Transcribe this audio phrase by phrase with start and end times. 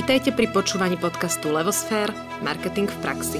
[0.00, 2.08] Vitajte pri počúvaní podcastu Levosfér–
[2.40, 3.36] Marketing v praxi.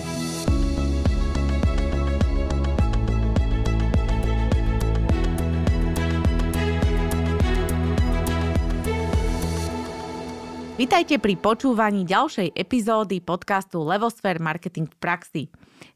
[10.76, 15.42] Vitajte pri počúvaní ďalšej epizódy podcastu Levosfér Marketing v praxi.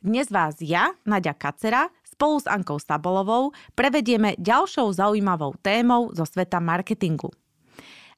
[0.00, 6.56] Dnes vás ja, Nadia Kacera, spolu s Ankou Sabolovou prevedieme ďalšou zaujímavou témou zo sveta
[6.56, 7.28] marketingu–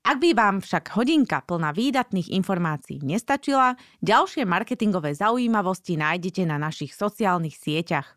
[0.06, 3.74] ak by vám však hodinka plná výdatných informácií nestačila,
[4.06, 8.14] ďalšie marketingové zaujímavosti nájdete na našich sociálnych sieťach.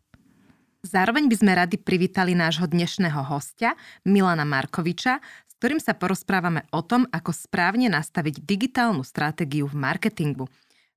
[0.86, 3.74] Zároveň by sme radi privítali nášho dnešného hostia,
[4.06, 10.48] Milana Markoviča, s ktorým sa porozprávame o tom, ako správne nastaviť digitálnu stratégiu v marketingu.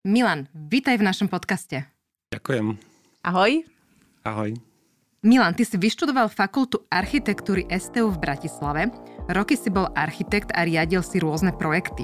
[0.07, 1.89] Milan, vítaj v našom podcaste.
[2.31, 2.79] Ďakujem.
[3.27, 3.65] Ahoj.
[4.23, 4.72] Ahoj.
[5.23, 8.91] Milan, ty si vyštudoval fakultu architektúry STU v Bratislave,
[9.31, 12.03] roky si bol architekt a riadil si rôzne projekty.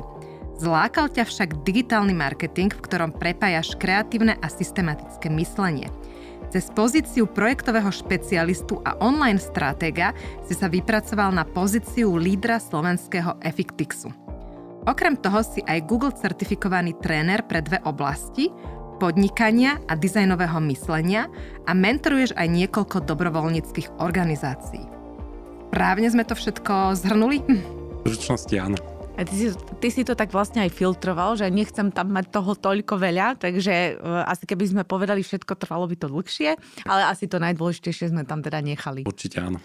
[0.56, 5.92] Zlákal ťa však digitálny marketing, v ktorom prepájaš kreatívne a systematické myslenie.
[6.48, 10.16] Cez pozíciu projektového špecialistu a online stratéga
[10.48, 14.16] si sa vypracoval na pozíciu lídra slovenského Effectixu.
[14.88, 18.48] Okrem toho si aj Google certifikovaný tréner pre dve oblasti,
[19.00, 21.32] podnikania a dizajnového myslenia
[21.64, 24.84] a mentoruješ aj niekoľko dobrovoľníckých organizácií.
[25.72, 27.40] Právne sme to všetko zhrnuli?
[27.40, 28.78] V skutočnosti áno.
[29.20, 29.48] A ty si,
[29.84, 34.00] ty si to tak vlastne aj filtroval, že nechcem tam mať toho toľko veľa, takže
[34.00, 36.56] uh, asi keby sme povedali všetko, trvalo by to dlhšie,
[36.88, 39.04] ale asi to najdôležitejšie sme tam teda nechali.
[39.04, 39.60] Určite áno.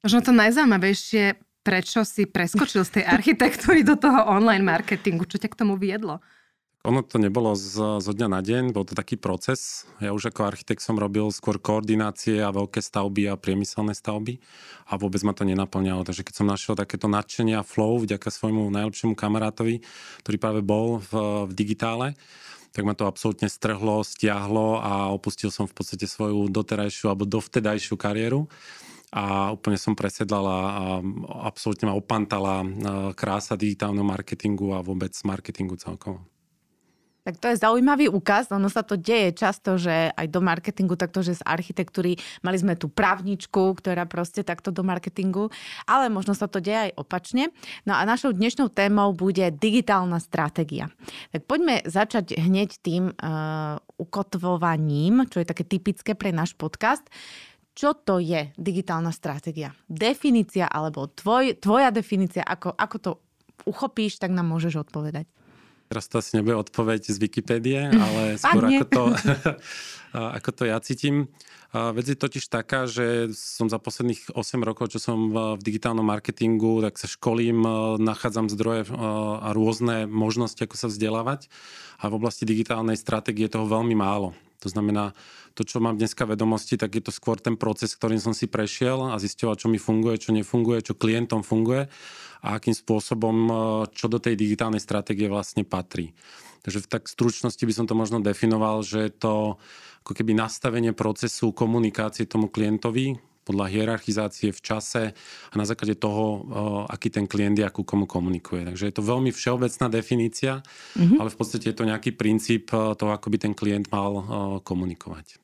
[0.00, 5.52] Možno to najzaujímavejšie, prečo si preskočil z tej architektúry do toho online marketingu, čo ťa
[5.52, 6.24] k tomu viedlo?
[6.86, 9.90] Ono to nebolo z, zo dňa na deň, bol to taký proces.
[9.98, 14.38] Ja už ako architekt som robil skôr koordinácie a veľké stavby a priemyselné stavby
[14.86, 16.06] a vôbec ma to nenaplňalo.
[16.06, 19.82] Takže keď som našiel takéto nadšenie a flow vďaka svojmu najlepšiemu kamarátovi,
[20.22, 22.14] ktorý práve bol v, v digitále,
[22.70, 27.98] tak ma to absolútne strhlo, stiahlo a opustil som v podstate svoju doterajšiu alebo dovtedajšiu
[27.98, 28.46] kariéru
[29.10, 30.58] a úplne som presedlal a,
[31.50, 32.62] absolútne ma opantala
[33.18, 36.35] krása digitálneho marketingu a vôbec marketingu celkovo.
[37.26, 41.26] Tak to je zaujímavý úkaz, ono sa to deje často, že aj do marketingu, takto,
[41.26, 42.14] že z architektúry
[42.46, 45.50] mali sme tú právničku, ktorá proste takto do marketingu,
[45.90, 47.50] ale možno sa to deje aj opačne.
[47.82, 50.86] No a našou dnešnou témou bude digitálna stratégia.
[51.34, 57.02] Tak poďme začať hneď tým uh, ukotvovaním, čo je také typické pre náš podcast.
[57.74, 59.74] Čo to je digitálna stratégia?
[59.90, 63.10] Definícia alebo tvoj, tvoja definícia, ako, ako to
[63.66, 65.26] uchopíš, tak nám môžeš odpovedať.
[65.86, 69.04] Teraz to asi nebude odpoveď z Wikipédie, ale skôr ako to,
[70.38, 71.30] ako to ja cítim.
[71.76, 76.80] Vec je totiž taká, že som za posledných 8 rokov, čo som v digitálnom marketingu,
[76.80, 77.60] tak sa školím,
[78.00, 81.52] nachádzam zdroje a rôzne možnosti, ako sa vzdelávať.
[82.00, 84.32] A v oblasti digitálnej stratégie je toho veľmi málo.
[84.64, 85.12] To znamená,
[85.52, 89.12] to, čo mám dneska vedomosti, tak je to skôr ten proces, ktorým som si prešiel
[89.12, 91.92] a zistil, čo mi funguje, čo nefunguje, čo klientom funguje
[92.46, 93.52] a akým spôsobom, e,
[93.90, 96.14] čo do tej digitálnej stratégie vlastne patrí.
[96.62, 99.34] Takže v tak stručnosti by som to možno definoval, že je to
[100.06, 105.02] ako keby nastavenie procesu komunikácie tomu klientovi podľa hierarchizácie v čase
[105.50, 106.38] a na základe toho, e,
[106.94, 108.62] aký ten klient je, akú komu komunikuje.
[108.62, 110.62] Takže je to veľmi všeobecná definícia,
[110.94, 111.18] mm-hmm.
[111.18, 114.12] ale v podstate je to nejaký princíp e, toho, ako by ten klient mal
[114.62, 115.42] komunikovať.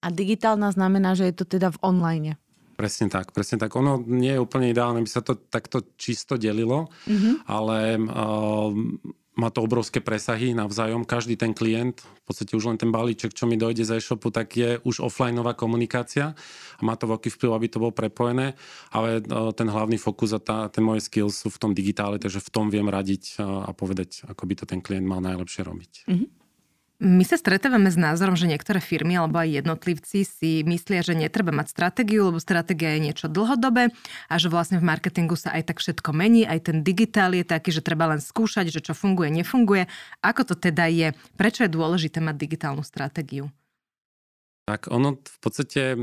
[0.00, 2.40] A digitálna znamená, že je to teda v online.
[2.80, 3.76] Presne tak, presne tak.
[3.76, 7.44] Ono nie je úplne ideálne, by sa to takto čisto delilo, mm-hmm.
[7.44, 8.72] ale uh,
[9.36, 11.04] má to obrovské presahy navzájom.
[11.04, 14.56] Každý ten klient, v podstate už len ten balíček, čo mi dojde z e-shopu, tak
[14.56, 16.32] je už offlineová komunikácia
[16.76, 18.56] a má to veľký vplyv, aby to bolo prepojené,
[18.96, 22.40] ale uh, ten hlavný fokus a tá, ten moje skills sú v tom digitále, takže
[22.40, 25.92] v tom viem radiť uh, a povedať, ako by to ten klient mal najlepšie robiť.
[26.08, 26.39] Mm-hmm.
[27.00, 31.48] My sa stretávame s názorom, že niektoré firmy alebo aj jednotlivci si myslia, že netreba
[31.48, 33.88] mať stratégiu, lebo stratégia je niečo dlhodobé
[34.28, 37.72] a že vlastne v marketingu sa aj tak všetko mení, aj ten digitál je taký,
[37.72, 39.88] že treba len skúšať, že čo funguje, nefunguje.
[40.20, 41.16] Ako to teda je?
[41.40, 43.48] Prečo je dôležité mať digitálnu stratégiu?
[44.68, 45.98] Tak ono v podstate e,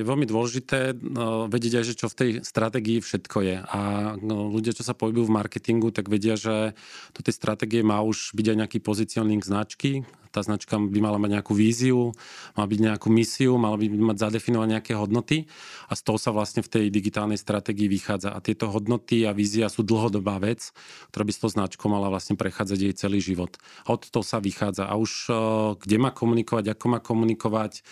[0.00, 1.14] je veľmi dôležité e,
[1.50, 3.56] vedieť aj, že čo v tej stratégii všetko je.
[3.60, 3.80] A
[4.16, 6.72] no, ľudia, čo sa pohybujú v marketingu, tak vedia, že
[7.12, 11.40] do tej stratégie má už byť aj nejaký pozicioning značky, tá značka by mala mať
[11.40, 12.12] nejakú víziu,
[12.54, 15.48] mala byť nejakú misiu, mala by mať zadefinovať nejaké hodnoty
[15.88, 18.32] a z toho sa vlastne v tej digitálnej stratégii vychádza.
[18.32, 20.70] A tieto hodnoty a vízia sú dlhodobá vec,
[21.10, 23.56] ktorá by s tou značkou mala vlastne prechádzať jej celý život.
[23.88, 24.86] A od toho sa vychádza.
[24.86, 25.32] A už
[25.80, 27.82] kde má komunikovať, ako má komunikovať,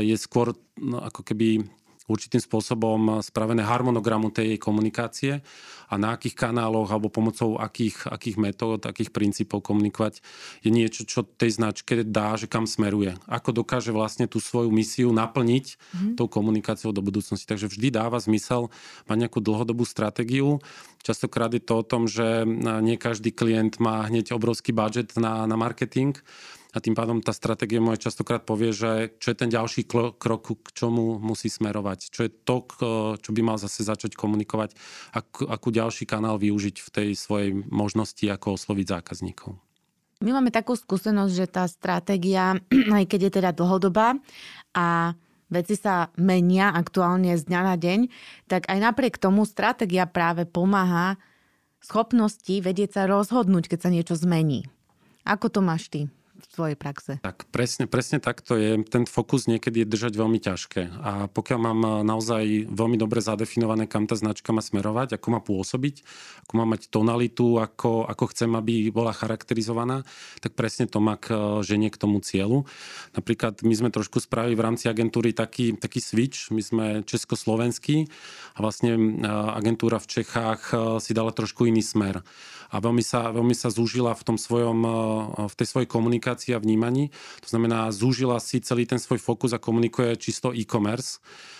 [0.00, 1.68] je skôr no, ako keby
[2.08, 5.32] určitým spôsobom spravené harmonogramu tej jej komunikácie
[5.88, 10.20] a na akých kanáloch alebo pomocou akých, akých metód, akých princípov komunikovať
[10.64, 13.16] je niečo, čo tej značke dá, že kam smeruje.
[13.28, 16.14] Ako dokáže vlastne tú svoju misiu naplniť mm-hmm.
[16.16, 17.48] tou komunikáciou do budúcnosti.
[17.48, 18.68] Takže vždy dáva zmysel
[19.08, 20.60] mať nejakú dlhodobú stratégiu.
[21.00, 22.44] Častokrát je to o tom, že
[22.84, 26.16] nie každý klient má hneď obrovský budget na, na marketing
[26.68, 30.68] a tým pádom tá stratégia moja častokrát povie, že čo je ten ďalší krok, k
[30.76, 32.68] čomu musí smerovať, čo je to,
[33.16, 34.76] čo by mal zase začať komunikovať,
[35.16, 39.56] akú, akú ďalší kanál využiť v tej svojej možnosti, ako osloviť zákazníkov.
[40.20, 42.60] My máme takú skúsenosť, že tá stratégia,
[43.00, 44.20] aj keď je teda dlhodobá
[44.76, 45.16] a
[45.48, 48.00] veci sa menia aktuálne z dňa na deň,
[48.44, 51.16] tak aj napriek tomu stratégia práve pomáha
[51.80, 54.68] schopnosti vedieť sa rozhodnúť, keď sa niečo zmení.
[55.24, 56.12] Ako to máš ty?
[56.46, 57.12] Svojej praxe.
[57.18, 58.82] Tak presne, presne tak to je.
[58.86, 60.82] Ten fokus niekedy je držať veľmi ťažké.
[61.02, 66.02] A pokiaľ mám naozaj veľmi dobre zadefinované, kam tá značka má smerovať, ako má pôsobiť,
[66.46, 70.06] ako má mať tonalitu, ako, ako chcem, aby bola charakterizovaná,
[70.38, 71.34] tak presne to má k,
[71.66, 72.64] ženie k tomu cieľu.
[73.18, 76.54] Napríklad my sme trošku spravili v rámci agentúry taký, taký switch.
[76.54, 78.06] My sme československí
[78.54, 78.94] a vlastne
[79.54, 82.22] agentúra v Čechách si dala trošku iný smer
[82.68, 84.92] a veľmi sa, veľmi sa zúžila v, tom svojom, eh,
[85.48, 87.10] v tej svojej komunikácii a vnímaní.
[87.40, 91.18] To znamená, zúžila si celý ten svoj fokus a komunikuje čisto e-commerce.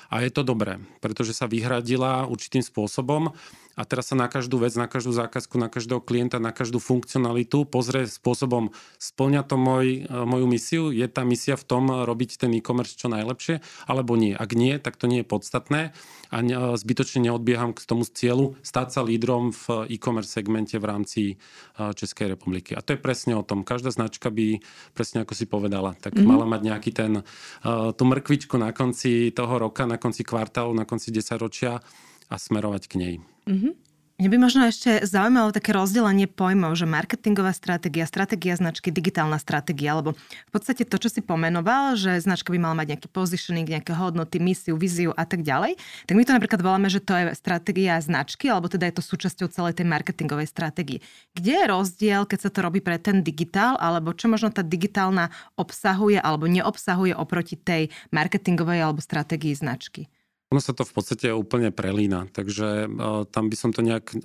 [0.09, 3.37] A je to dobré, pretože sa vyhradila určitým spôsobom
[3.79, 7.63] a teraz sa na každú vec, na každú zákazku, na každého klienta, na každú funkcionalitu
[7.63, 12.51] pozrie spôsobom, splňa to môj, eh, moju misiu, je tá misia v tom robiť ten
[12.59, 14.35] e-commerce čo najlepšie, alebo nie.
[14.35, 15.81] Ak nie, tak to nie je podstatné
[16.29, 16.37] a
[16.77, 21.23] zbytočne neodbieham k tomu cieľu stať sa lídrom v e-commerce segmente v rámci
[21.79, 22.77] Českej republiky.
[22.77, 23.65] A to je presne o tom.
[23.65, 24.61] Každá značka by,
[24.93, 26.29] presne ako si povedala, tak mm-hmm.
[26.29, 27.13] mala mať nejaký ten,
[27.97, 31.83] tú mrkvičku na konci toho roka, na konci kvartálu, na konci desaťročia
[32.29, 33.15] a smerovať k nej.
[33.49, 33.88] Mm-hmm.
[34.19, 39.95] Mne by možno ešte zaujímalo také rozdelenie pojmov, že marketingová stratégia, stratégia značky, digitálna stratégia,
[39.95, 43.95] alebo v podstate to, čo si pomenoval, že značka by mala mať nejaký positioning, nejaké
[43.95, 45.79] hodnoty, misiu, víziu a tak ďalej,
[46.11, 49.55] tak my to napríklad voláme, že to je stratégia značky, alebo teda je to súčasťou
[49.55, 50.99] celej tej marketingovej stratégie.
[51.39, 55.31] Kde je rozdiel, keď sa to robí pre ten digitál, alebo čo možno tá digitálna
[55.55, 60.11] obsahuje alebo neobsahuje oproti tej marketingovej alebo stratégii značky?
[60.49, 64.17] Ono sa to v podstate úplne prelína, takže uh, tam by som to nejak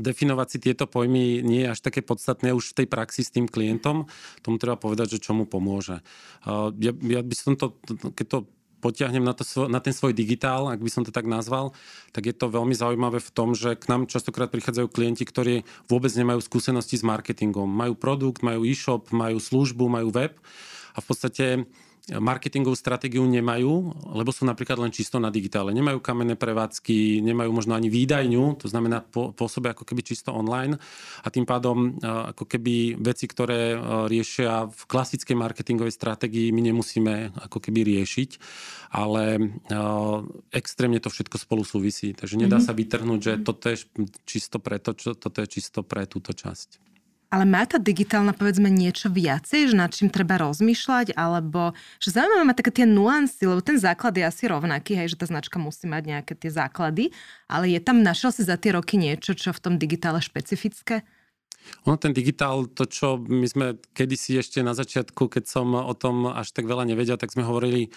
[0.00, 3.46] definovať si tieto pojmy nie je až také podstatné už v tej praxi s tým
[3.46, 4.08] klientom.
[4.42, 6.00] Tomu treba povedať, že čo mu pomôže.
[6.42, 7.76] Uh, ja, ja by som to,
[8.16, 8.38] keď to
[8.78, 11.74] potiahnem na, to, na ten svoj digitál, ak by som to tak nazval,
[12.14, 16.14] tak je to veľmi zaujímavé v tom, že k nám častokrát prichádzajú klienti, ktorí vôbec
[16.14, 17.66] nemajú skúsenosti s marketingom.
[17.66, 20.38] Majú produkt, majú e-shop, majú službu, majú web
[20.94, 21.44] a v podstate
[22.16, 25.76] marketingovú stratégiu nemajú, lebo sú napríklad len čisto na digitále.
[25.76, 30.80] Nemajú kamenné prevádzky, nemajú možno ani výdajňu, to znamená pôsobia ako keby čisto online
[31.20, 33.76] a tým pádom ako keby veci, ktoré
[34.08, 38.30] riešia v klasickej marketingovej stratégii, my nemusíme ako keby riešiť,
[38.96, 39.52] ale
[40.48, 42.16] extrémne to všetko spolu súvisí.
[42.16, 42.72] Takže nedá mm-hmm.
[42.72, 43.84] sa vytrhnúť, že toto je
[44.24, 46.87] čisto pre to, čo, toto je čisto pre túto časť.
[47.28, 52.44] Ale má tá digitálna, povedzme, niečo viacej, že nad čím treba rozmýšľať, alebo že zaujímavé
[52.48, 55.84] má také tie nuancy, lebo ten základ je asi rovnaký, hej, že tá značka musí
[55.84, 57.12] mať nejaké tie základy,
[57.44, 61.04] ale je tam, našiel si za tie roky niečo, čo v tom digitále špecifické?
[61.84, 66.32] Ono ten digitál, to čo my sme kedysi ešte na začiatku, keď som o tom
[66.32, 67.92] až tak veľa nevedel, tak sme hovorili,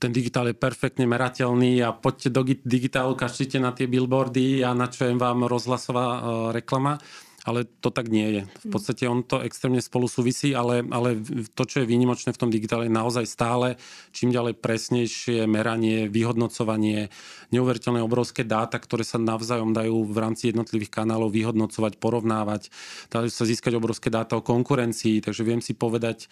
[0.00, 5.20] ten digitál je perfektne merateľný a poďte do digitálu, kašlite na tie billboardy a načujem
[5.20, 6.20] vám rozhlasová uh,
[6.56, 6.96] reklama
[7.44, 8.42] ale to tak nie je.
[8.44, 8.72] V mm.
[8.72, 11.16] podstate on to extrémne spolu súvisí, ale, ale
[11.56, 13.80] to, čo je výnimočné v tom digitále, je naozaj stále
[14.10, 17.08] čím ďalej presnejšie meranie, vyhodnocovanie,
[17.50, 22.70] neuveriteľné obrovské dáta, ktoré sa navzájom dajú v rámci jednotlivých kanálov vyhodnocovať, porovnávať.
[23.10, 26.30] Dajú sa získať obrovské dáta o konkurencii, takže viem si povedať,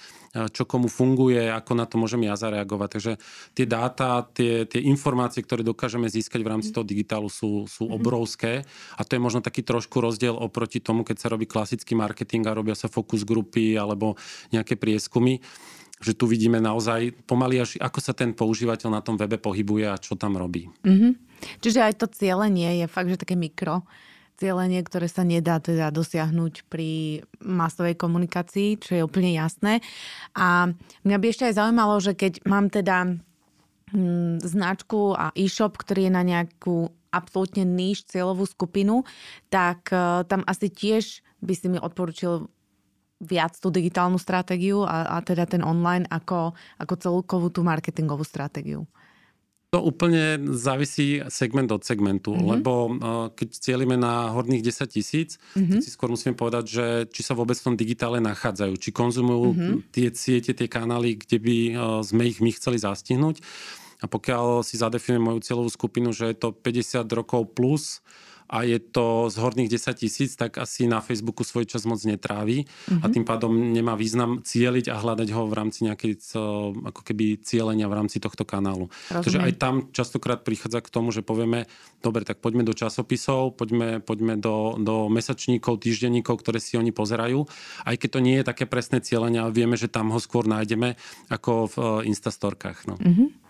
[0.52, 2.88] čo komu funguje, ako na to môžem ja zareagovať.
[2.98, 3.12] Takže
[3.56, 7.92] tie dáta, tie, tie informácie, ktoré dokážeme získať v rámci toho digitálu sú, sú mhm.
[7.94, 8.52] obrovské
[8.94, 12.50] a to je možno taký trošku rozdiel oproti tomu, tomu, keď sa robí klasický marketing
[12.50, 14.18] a robia sa focus grupy alebo
[14.50, 15.38] nejaké prieskumy,
[16.02, 19.94] že tu vidíme naozaj pomaly až, ako sa ten používateľ na tom webe pohybuje a
[19.94, 20.66] čo tam robí.
[20.82, 21.12] Mm-hmm.
[21.62, 23.86] Čiže aj to cieľenie je fakt, že také mikro
[24.38, 29.82] cieľenie, ktoré sa nedá teda dosiahnuť pri masovej komunikácii, čo je úplne jasné.
[30.38, 30.70] A
[31.02, 33.18] mňa by ešte aj zaujímalo, že keď mám teda
[33.90, 39.04] hm, značku a e-shop, ktorý je na nejakú absolútne níž cieľovú skupinu,
[39.48, 42.50] tak uh, tam asi tiež by si mi odporučil
[43.18, 48.86] viac tú digitálnu stratégiu a, a teda ten online ako, ako celkovú tú marketingovú stratégiu.
[49.68, 52.48] To úplne závisí segment od segmentu, mm-hmm.
[52.56, 55.84] lebo uh, keď cieľime na horných 10 tisíc, mm-hmm.
[55.84, 59.78] si skôr musíme povedať, že či sa vôbec v tom digitále nachádzajú, či konzumujú mm-hmm.
[59.92, 63.44] tie siete, tie kanály, kde by uh, sme ich my chceli zastihnúť.
[63.98, 67.98] A pokiaľ si zadefinujem moju cieľovú skupinu, že je to 50 rokov plus,
[68.48, 72.64] a je to z horných 10 tisíc, tak asi na Facebooku svoj čas moc netrávi
[72.64, 73.04] mm-hmm.
[73.04, 73.12] a mhm.
[73.12, 76.32] tým pádom nemá význam cieliť a hľadať ho v rámci nejakej
[76.88, 78.88] ako keby cielenia v rámci tohto kanálu.
[79.12, 79.24] Rozumiem.
[79.24, 81.68] Takže aj tam častokrát prichádza k tomu, že povieme,
[82.00, 87.44] dobre, tak poďme do časopisov, poďme, poďme do, do mesačníkov, týždenníkov, ktoré si oni pozerajú.
[87.84, 90.96] Aj keď to nie je také presné cieľenie, ale vieme, že tam ho skôr nájdeme
[91.28, 92.88] ako v eh, Instastorkách.
[92.88, 92.96] No.
[92.96, 93.47] Mm-hmm.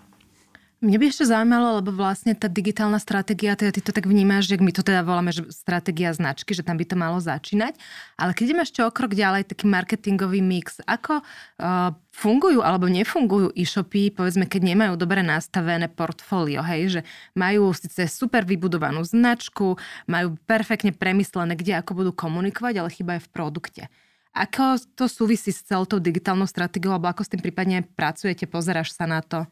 [0.78, 4.62] Mne by ešte zaujímalo, lebo vlastne tá digitálna stratégia, teda ty to tak vnímaš, že
[4.62, 7.74] my to teda voláme, že stratégia značky, že tam by to malo začínať.
[8.14, 13.50] Ale keď ideme ešte o krok ďalej, taký marketingový mix, ako uh, fungujú alebo nefungujú
[13.58, 17.00] e-shopy, povedzme, keď nemajú dobre nastavené portfólio, hej, že
[17.34, 19.74] majú síce super vybudovanú značku,
[20.06, 23.82] majú perfektne premyslené, kde ako budú komunikovať, ale chyba je v produkte.
[24.30, 28.94] Ako to súvisí s celou tou digitálnou stratégiou, alebo ako s tým prípadne pracujete, pozeráš
[28.94, 29.42] sa na to?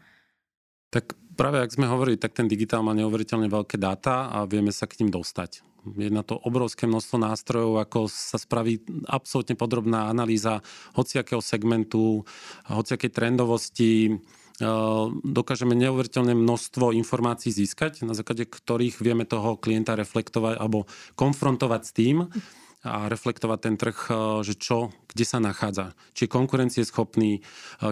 [0.96, 4.88] Tak práve ak sme hovorili, tak ten digitál má neuveriteľne veľké dáta a vieme sa
[4.88, 5.60] k ním dostať.
[5.92, 10.64] Je na to obrovské množstvo nástrojov, ako sa spraví absolútne podrobná analýza
[10.96, 12.24] hociakého segmentu,
[12.72, 14.16] hociakej trendovosti,
[15.20, 21.92] dokážeme neuveriteľné množstvo informácií získať, na základe ktorých vieme toho klienta reflektovať alebo konfrontovať s
[21.92, 22.16] tým,
[22.86, 24.14] a reflektovať ten trh, e,
[24.46, 25.98] že čo, kde sa nachádza.
[26.14, 27.40] Či je konkurencieschopný, e,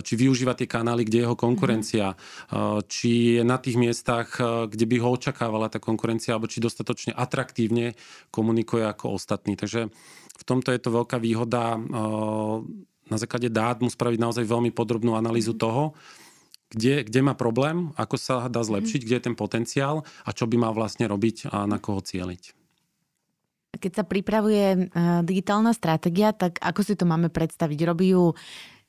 [0.00, 2.86] či využíva tie kanály, kde je jeho konkurencia, mm-hmm.
[2.86, 7.98] či je na tých miestach, kde by ho očakávala tá konkurencia, alebo či dostatočne atraktívne
[8.30, 9.58] komunikuje ako ostatní.
[9.58, 9.90] Takže
[10.34, 11.78] v tomto je to veľká výhoda
[13.10, 15.64] na základe dát mu spraviť naozaj veľmi podrobnú analýzu mm-hmm.
[15.64, 15.84] toho,
[16.72, 19.06] kde, kde má problém, ako sa dá zlepšiť, mm-hmm.
[19.06, 22.63] kde je ten potenciál a čo by mal vlastne robiť a na koho cieliť.
[23.74, 27.78] Keď sa pripravuje uh, digitálna stratégia, tak ako si to máme predstaviť?
[27.86, 28.32] Robí ju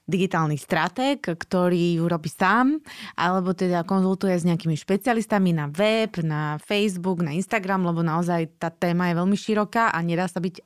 [0.06, 2.78] digitálny stratég, ktorý ju robí sám,
[3.18, 8.70] alebo teda konzultuje s nejakými špecialistami na web, na Facebook, na Instagram, lebo naozaj tá
[8.70, 10.62] téma je veľmi široká a nedá sa byť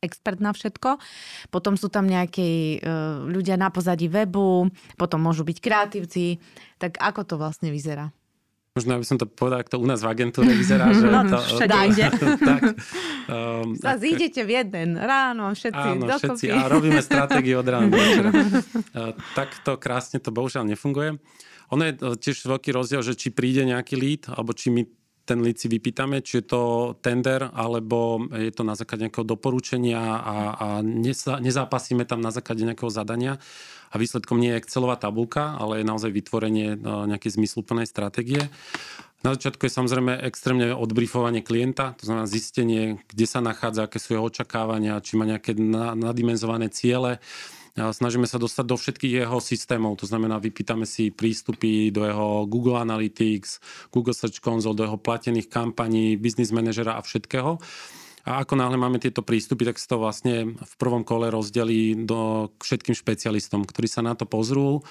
[0.00, 0.96] expert na všetko.
[1.52, 6.38] Potom sú tam nejaké uh, ľudia na pozadí webu, potom môžu byť kreatívci.
[6.80, 8.14] Tak ako to vlastne vyzerá?
[8.70, 11.38] Možno aby som to povedal, ako to u nás v agentúre vyzerá, že no, to,
[11.42, 12.06] všade to, inde.
[12.50, 12.62] tak,
[13.34, 16.38] um, Sa zídete v jeden ráno, všetci áno, dokopy.
[16.38, 21.18] všetci a robíme stratégiu od rána uh, tak to krásne to bohužiaľ nefunguje.
[21.70, 24.82] Ono je tiež veľký rozdiel, že či príde nejaký lead, alebo či my
[25.30, 26.62] ten lead vypýtame, či je to
[26.98, 30.66] tender, alebo je to na základe nejakého doporučenia a, a
[31.38, 33.38] nezápasíme tam na základe nejakého zadania
[33.90, 38.50] a výsledkom nie je Excelová tabulka, ale je naozaj vytvorenie e, nejakej zmysluplnej stratégie.
[39.20, 44.16] Na začiatku je samozrejme extrémne odbrifovanie klienta, to znamená zistenie, kde sa nachádza, aké sú
[44.16, 45.52] jeho očakávania, či má nejaké
[45.94, 47.20] nadimenzované ciele,
[47.78, 52.82] Snažíme sa dostať do všetkých jeho systémov, to znamená, vypýtame si prístupy do jeho Google
[52.82, 53.62] Analytics,
[53.94, 57.62] Google Search Console, do jeho platených kampaní, business manažera a všetkého.
[58.26, 62.52] A ako náhle máme tieto prístupy, tak sa to vlastne v prvom kole rozdelí do,
[62.58, 64.84] k všetkým špecialistom, ktorí sa na to pozrú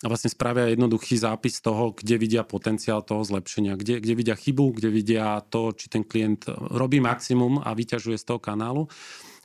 [0.00, 4.80] a vlastne spravia jednoduchý zápis toho, kde vidia potenciál toho zlepšenia, kde, kde vidia chybu,
[4.80, 8.88] kde vidia to, či ten klient robí maximum a vyťažuje z toho kanálu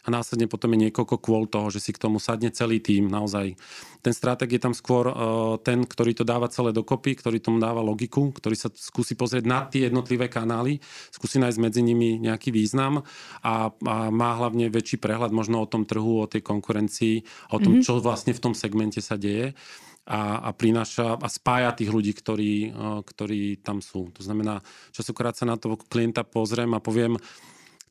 [0.06, 3.58] a následne potom je niekoľko kôl toho, že si k tomu sadne celý tým naozaj.
[4.06, 7.82] Ten stratég je tam skôr uh, ten, ktorý to dáva celé dokopy, ktorý tomu dáva
[7.82, 10.78] logiku, ktorý sa skúsi pozrieť na tie jednotlivé kanály,
[11.10, 13.02] skúsi nájsť medzi nimi nejaký význam
[13.42, 17.82] a, a má hlavne väčší prehľad možno o tom trhu, o tej konkurencii, o tom,
[17.82, 17.86] mm-hmm.
[17.90, 19.58] čo vlastne v tom segmente sa deje
[20.06, 24.14] a, a prináša a spája tých ľudí, ktorí, uh, ktorí tam sú.
[24.14, 24.62] To znamená,
[24.94, 27.18] časokrát sa na toho klienta pozriem a poviem,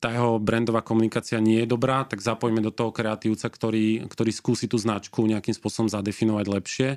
[0.05, 4.69] tá jeho brandová komunikácia nie je dobrá, tak zapojme do toho kreatívca, ktorý, ktorý skúsi
[4.69, 6.89] tú značku nejakým spôsobom zadefinovať lepšie,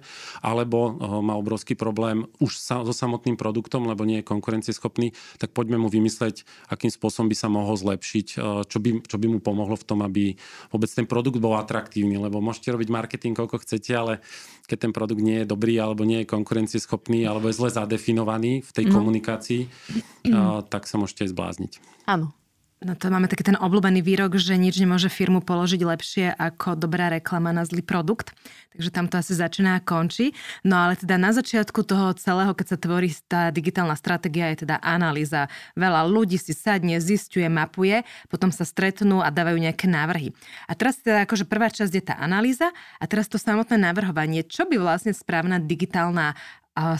[0.44, 5.56] alebo uh, má obrovský problém už sa, so samotným produktom, lebo nie je konkurencieschopný, tak
[5.56, 9.40] poďme mu vymysleť, akým spôsobom by sa mohol zlepšiť, uh, čo by, čo by mu
[9.40, 10.36] pomohlo v tom, aby
[10.68, 14.20] vôbec ten produkt bol atraktívny, lebo môžete robiť marketing, koľko chcete, ale
[14.68, 18.72] keď ten produkt nie je dobrý, alebo nie je konkurencieschopný, alebo je zle zadefinovaný v
[18.76, 19.00] tej no.
[19.00, 22.04] komunikácii, uh, tak sa môžete zblázniť.
[22.04, 22.36] Áno,
[22.77, 27.10] No to máme taký ten obľúbený výrok, že nič nemôže firmu položiť lepšie ako dobrá
[27.10, 28.38] reklama na zlý produkt.
[28.77, 30.38] Takže tam to asi začína a končí.
[30.62, 34.77] No ale teda na začiatku toho celého, keď sa tvorí tá digitálna stratégia, je teda
[34.77, 35.50] analýza.
[35.74, 40.38] Veľa ľudí si sadne, zistuje, mapuje, potom sa stretnú a dávajú nejaké návrhy.
[40.69, 42.69] A teraz teda akože prvá časť je tá analýza
[43.01, 44.46] a teraz to samotné navrhovanie.
[44.46, 46.38] Čo by vlastne správna digitálna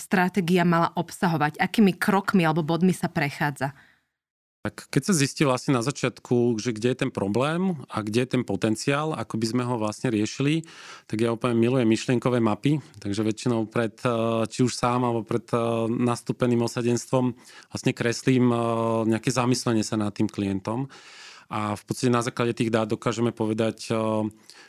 [0.01, 1.62] stratégia mala obsahovať?
[1.62, 3.77] Akými krokmi alebo bodmi sa prechádza?
[4.68, 8.30] Tak keď sa zistil asi na začiatku, že kde je ten problém a kde je
[8.36, 10.68] ten potenciál, ako by sme ho vlastne riešili,
[11.08, 15.48] tak ja úplne milujem myšlienkové mapy, takže väčšinou pred, eh, či už sám alebo pred
[15.56, 17.32] eh, nastúpeným osadenstvom
[17.72, 18.60] vlastne kreslím eh,
[19.16, 20.92] nejaké zamyslenie sa nad tým klientom
[21.48, 23.92] a v podstate na základe tých dát dokážeme povedať,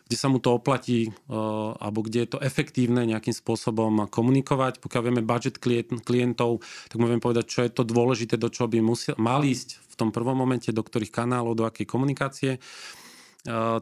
[0.09, 4.79] kde sa mu to oplatí alebo kde je to efektívne nejakým spôsobom komunikovať.
[4.79, 9.19] Pokiaľ vieme budget klientov, tak môžeme povedať, čo je to dôležité, do čoho by musel,
[9.19, 12.63] mal ísť v tom prvom momente, do ktorých kanálov, do akej komunikácie.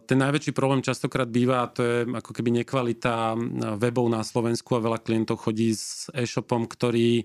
[0.07, 3.35] Ten najväčší problém častokrát býva, to je ako keby nekvalita
[3.81, 7.25] webov na Slovensku a veľa klientov chodí s e-shopom, ktorý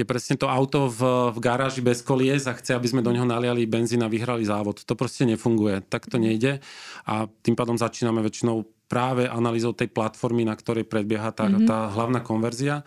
[0.00, 3.28] je presne to auto v, v garáži bez kolies a chce, aby sme do neho
[3.28, 4.80] naliali benzín a vyhrali závod.
[4.88, 5.84] To proste nefunguje.
[5.84, 6.64] Tak to nejde
[7.04, 11.68] a tým pádom začíname väčšinou práve analýzou tej platformy, na ktorej predbieha tá, mm-hmm.
[11.68, 12.82] tá hlavná konverzia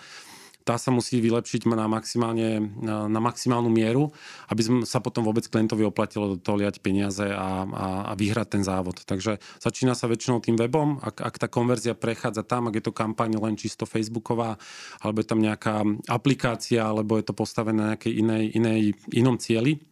[0.64, 4.16] tá sa musí vylepšiť na, maximálne, na maximálnu mieru,
[4.48, 8.64] aby sa potom vôbec klientovi oplatilo do toho liať peniaze a, a, a vyhrať ten
[8.64, 9.04] závod.
[9.04, 12.96] Takže začína sa väčšinou tým webom, ak, ak tá konverzia prechádza tam, ak je to
[12.96, 14.56] kampaň len čisto facebooková,
[15.04, 19.84] alebo je tam nejaká aplikácia, alebo je to postavené na nejakej inej, inej, inom cieli,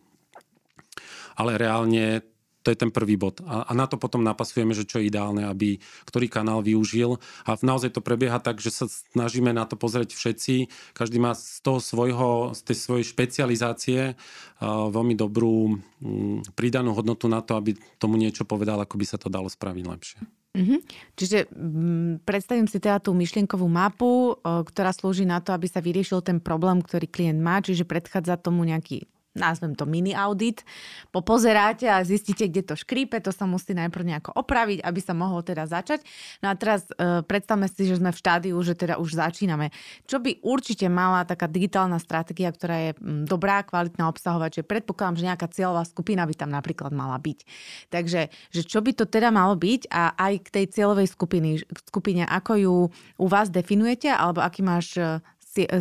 [1.35, 2.23] ale reálne
[2.61, 3.41] to je ten prvý bod.
[3.45, 7.17] A, a na to potom napasujeme, že čo je ideálne, aby ktorý kanál využil.
[7.49, 10.69] A naozaj to prebieha tak, že sa snažíme na to pozrieť všetci.
[10.93, 17.25] Každý má z toho svojho, z tej svojej špecializácie uh, veľmi dobrú um, pridanú hodnotu
[17.25, 20.21] na to, aby tomu niečo povedal, ako by sa to dalo spraviť lepšie.
[20.51, 20.79] Mm-hmm.
[21.15, 24.37] Čiže m, predstavím si teda tú myšlienkovú mapu, o,
[24.67, 28.67] ktorá slúži na to, aby sa vyriešil ten problém, ktorý klient má, čiže predchádza tomu
[28.67, 30.67] nejaký nazvem to mini audit,
[31.15, 35.39] popozeráte a zistíte, kde to škrípe, to sa musí najprv nejako opraviť, aby sa mohlo
[35.39, 36.03] teda začať.
[36.43, 39.71] No a teraz e, predstavme si, že sme v štádiu, že teda už začíname.
[40.03, 42.91] Čo by určite mala taká digitálna stratégia, ktorá je
[43.23, 47.39] dobrá, kvalitná, obsahovať, že predpokladám, že nejaká cieľová skupina by tam napríklad mala byť.
[47.87, 52.27] Takže, že čo by to teda malo byť a aj k tej cieľovej skupiny, skupine,
[52.27, 52.75] ako ju
[53.17, 55.23] u vás definujete, alebo aký máš e,
[55.55, 55.79] e,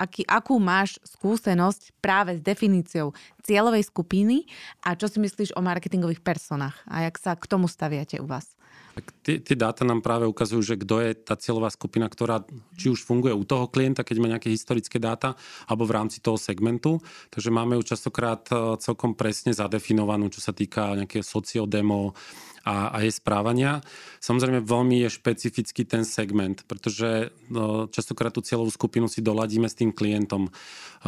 [0.00, 3.12] aký, akú máš skúsenosť práve s definíciou
[3.44, 4.48] cieľovej skupiny
[4.80, 8.56] a čo si myslíš o marketingových personách a jak sa k tomu staviate u vás?
[9.22, 12.42] Tie, tie dáta nám práve ukazujú, že kto je tá cieľová skupina, ktorá
[12.74, 15.38] či už funguje u toho klienta, keď má nejaké historické dáta,
[15.70, 16.98] alebo v rámci toho segmentu.
[17.30, 22.16] Takže máme ju častokrát e, celkom presne zadefinovanú, čo sa týka nejakého sociodemo,
[22.60, 23.80] a, a jej správania.
[24.20, 29.80] Samozrejme veľmi je špecifický ten segment, pretože no, častokrát tú cieľovú skupinu si doladíme s
[29.80, 30.48] tým klientom.
[30.48, 30.50] E,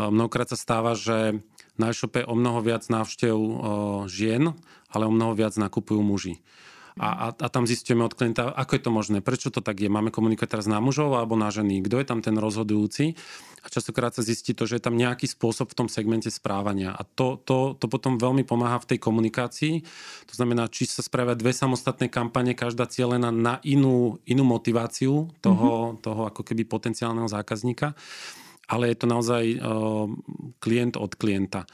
[0.00, 1.44] mnohokrát sa stáva, že
[1.76, 3.36] na e-shope o mnoho viac návštev
[4.04, 4.52] žien,
[4.92, 6.40] ale o mnoho viac nakupujú muži
[7.00, 9.88] a, a, a tam zistíme od klienta, ako je to možné, prečo to tak je.
[9.88, 13.16] Máme komunikovať teraz na mužov alebo na ženy, kto je tam ten rozhodujúci.
[13.62, 16.92] A častokrát sa zistí to, že je tam nejaký spôsob v tom segmente správania.
[16.92, 19.86] A to, to, to potom veľmi pomáha v tej komunikácii.
[20.28, 25.70] To znamená, či sa spravia dve samostatné kampane, každá cieľená na inú, inú motiváciu toho,
[25.94, 26.02] mm-hmm.
[26.02, 27.94] toho ako keby potenciálneho zákazníka
[28.72, 30.08] ale je to naozaj uh,
[30.56, 31.68] klient od klienta.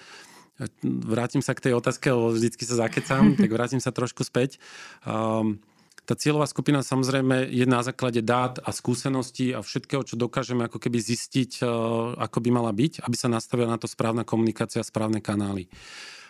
[0.82, 4.58] Vrátim sa k tej otázke, lebo vždycky sa zakecam, tak vrátim sa trošku späť.
[5.06, 5.62] Um,
[6.08, 10.80] tá cieľová skupina samozrejme je na základe dát a skúseností a všetkého, čo dokážeme ako
[10.82, 15.22] keby zistiť, uh, ako by mala byť, aby sa nastavila na to správna komunikácia, správne
[15.22, 15.70] kanály.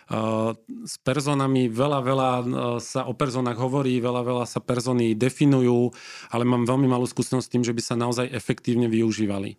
[0.09, 0.57] Uh,
[0.89, 2.45] s personami veľa, veľa uh,
[2.81, 5.93] sa o personách hovorí, veľa, veľa sa persony definujú,
[6.33, 9.57] ale mám veľmi malú skúsenosť s tým, že by sa naozaj efektívne využívali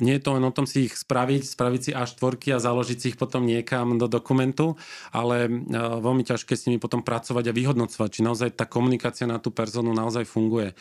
[0.00, 2.96] nie je to len o tom si ich spraviť, spraviť si až tvorky a založiť
[2.96, 4.80] si ich potom niekam do dokumentu,
[5.12, 9.52] ale veľmi ťažké s nimi potom pracovať a vyhodnocovať, či naozaj tá komunikácia na tú
[9.52, 10.72] personu naozaj funguje.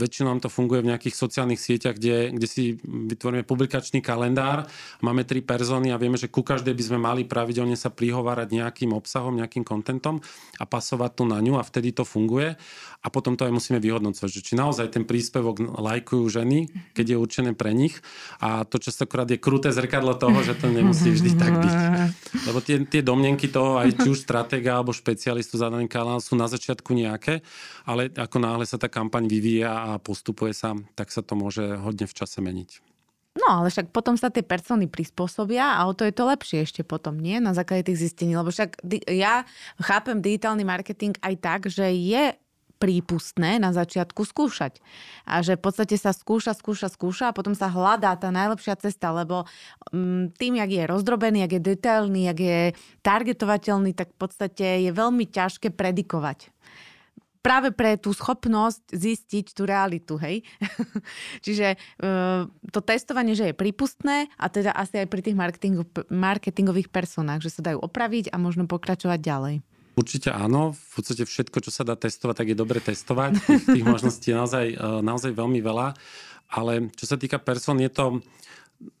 [0.00, 4.64] Väčšinou nám to funguje v nejakých sociálnych sieťach, kde, kde si vytvoríme publikačný kalendár,
[5.04, 8.96] máme tri persony a vieme, že ku každej by sme mali pravidelne sa prihovárať nejakým
[8.96, 10.24] obsahom, nejakým kontentom
[10.56, 12.56] a pasovať to na ňu a vtedy to funguje.
[13.00, 17.16] A potom to aj musíme vyhodnocovať, že či naozaj ten príspevok lajkujú ženy, keď je
[17.16, 17.98] určené určené pre nich
[18.38, 21.74] a to častokrát je kruté zrkadlo toho, že to nemusí vždy tak byť.
[22.46, 26.38] Lebo tie, tie domnenky toho, aj či už stratéga alebo špecialistu za daný kanál sú
[26.38, 27.42] na začiatku nejaké,
[27.84, 32.06] ale ako náhle sa tá kampaň vyvíja a postupuje sa, tak sa to môže hodne
[32.06, 32.70] v čase meniť.
[33.30, 36.82] No, ale však potom sa tie persony prispôsobia a o to je to lepšie ešte
[36.82, 37.38] potom, nie?
[37.38, 38.34] Na základe tých zistení.
[38.34, 39.46] Lebo však ja
[39.78, 42.34] chápem digitálny marketing aj tak, že je
[42.80, 44.80] prípustné na začiatku skúšať.
[45.28, 49.12] A že v podstate sa skúša, skúša, skúša a potom sa hľadá tá najlepšia cesta,
[49.12, 49.44] lebo
[49.92, 52.60] mm, tým, jak je rozdrobený, jak je detailný, jak je
[53.04, 56.48] targetovateľný, tak v podstate je veľmi ťažké predikovať
[57.40, 60.44] práve pre tú schopnosť zistiť tú realitu, hej.
[61.44, 65.36] Čiže uh, to testovanie, že je prípustné a teda asi aj pri tých
[66.12, 69.54] marketingových personách, že sa dajú opraviť a možno pokračovať ďalej.
[70.00, 70.72] Určite áno.
[70.72, 73.36] V podstate všetko, čo sa dá testovať, tak je dobre testovať.
[73.68, 75.92] Tých, možností je naozaj, e, naozaj veľmi veľa.
[76.56, 78.24] Ale čo sa týka person, je to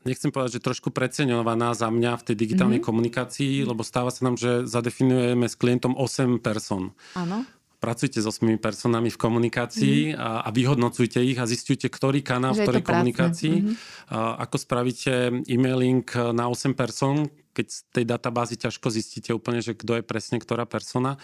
[0.04, 2.90] nechcem povedať, že trošku preceňovaná za mňa v tej digitálnej mm-hmm.
[2.92, 6.92] komunikácii, lebo stáva sa nám, že zadefinujeme s klientom 8 person.
[7.16, 7.48] Áno
[7.80, 10.20] pracujte s osmými personami v komunikácii mm.
[10.20, 13.56] a, a vyhodnocujte ich a zistujte, ktorý kanál že v ktorej komunikácii.
[13.56, 13.74] Mm-hmm.
[14.12, 16.04] A, ako spravíte e-mailing
[16.36, 20.64] na 8 person, keď z tej databázy ťažko zistíte úplne, že kto je presne ktorá
[20.66, 21.18] persona.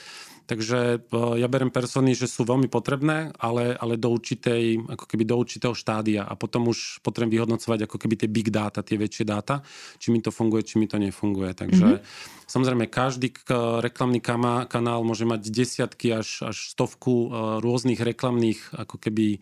[0.46, 5.26] Takže e, ja berem persony, že sú veľmi potrebné, ale, ale do, určitej, ako keby
[5.26, 9.26] do určitého štádia a potom už potrebujem vyhodnocovať ako keby tie big data, tie väčšie
[9.26, 9.62] dáta,
[9.98, 11.50] či mi to funguje, či mi to nefunguje.
[11.50, 12.46] Takže mm-hmm.
[12.46, 13.34] samozrejme každý
[13.82, 14.22] reklamný
[14.70, 19.38] kanál môže mať desiatky až, až stovku e, rôznych reklamných ako keby e,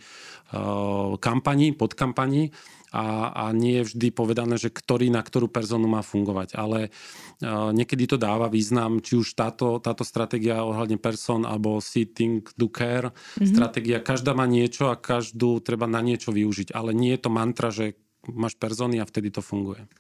[1.20, 2.52] kampaní, podkampaní
[2.94, 6.54] a, a nie je vždy povedané, že ktorý na ktorú personu má fungovať.
[6.54, 12.46] Ale uh, niekedy to dáva význam, či už táto, táto stratégia ohľadne person alebo sitting
[12.54, 13.50] do care mm-hmm.
[13.50, 13.98] stratégia.
[13.98, 16.70] Každá má niečo a každú treba na niečo využiť.
[16.70, 17.98] Ale nie je to mantra, že
[18.30, 19.90] máš persony a vtedy to funguje.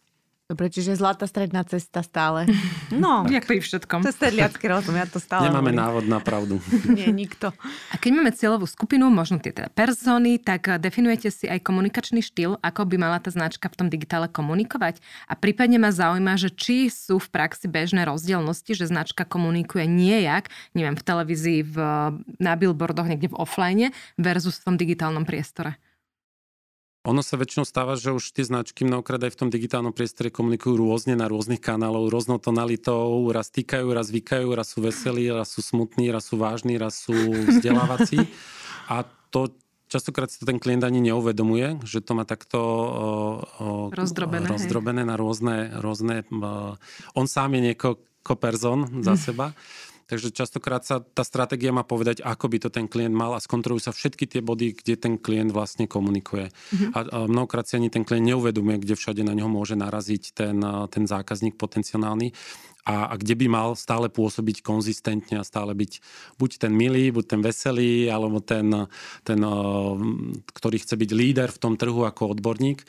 [0.44, 2.44] Dobre, čiže zlatá stredná cesta stále.
[2.94, 3.26] No.
[3.26, 4.06] Jak pri všetkom.
[4.06, 5.82] To je sedliacký rozum, ja to stále Nemáme hovorím.
[5.82, 6.60] návod na pravdu.
[6.94, 7.50] Nie, nikto.
[7.90, 12.22] A keď máme cieľovú skupinu, možno tie teda persony, tak eh, definujete si aj komunikačný
[12.22, 15.00] štýl, ako by mala tá značka v tom digitále komunikovať.
[15.26, 20.52] A prípadne ma zaujíma, že či sú v praxi bežné rozdielnosti, že značka komunikuje nejak,
[20.76, 21.76] neviem, v televízii, v,
[22.38, 25.80] na billboardoch, niekde v offline versus v tom digitálnom priestore.
[27.04, 30.80] Ono sa väčšinou stáva, že už tie značky mnohokrát aj v tom digitálnom priestore komunikujú
[30.80, 35.60] rôzne na rôznych kanálov, rôznou tonalitou, raz týkajú, raz vykajú, raz sú veselí, raz sú
[35.60, 38.24] smutní, raz sú vážni, raz sú vzdelávací.
[38.88, 39.52] A to
[39.92, 42.82] častokrát si to ten klient ani neuvedomuje, že to má takto o,
[43.60, 46.80] o, rozdrobené, rozdrobené na rôzne, rôzne o,
[47.12, 49.52] on sám je niekoľko person za seba.
[50.04, 53.88] Takže častokrát sa tá stratégia má povedať, ako by to ten klient mal a skontrolujú
[53.88, 56.52] sa všetky tie body, kde ten klient vlastne komunikuje.
[56.52, 56.90] Mm-hmm.
[56.92, 60.60] A, a mnohokrát si ani ten klient neuvedomuje, kde všade na neho môže naraziť ten,
[60.92, 62.36] ten zákazník potenciálny
[62.84, 66.04] a, a kde by mal stále pôsobiť konzistentne a stále byť
[66.36, 68.68] buď ten milý, buď ten veselý, alebo ten,
[69.24, 69.40] ten
[70.52, 72.84] ktorý chce byť líder v tom trhu ako odborník.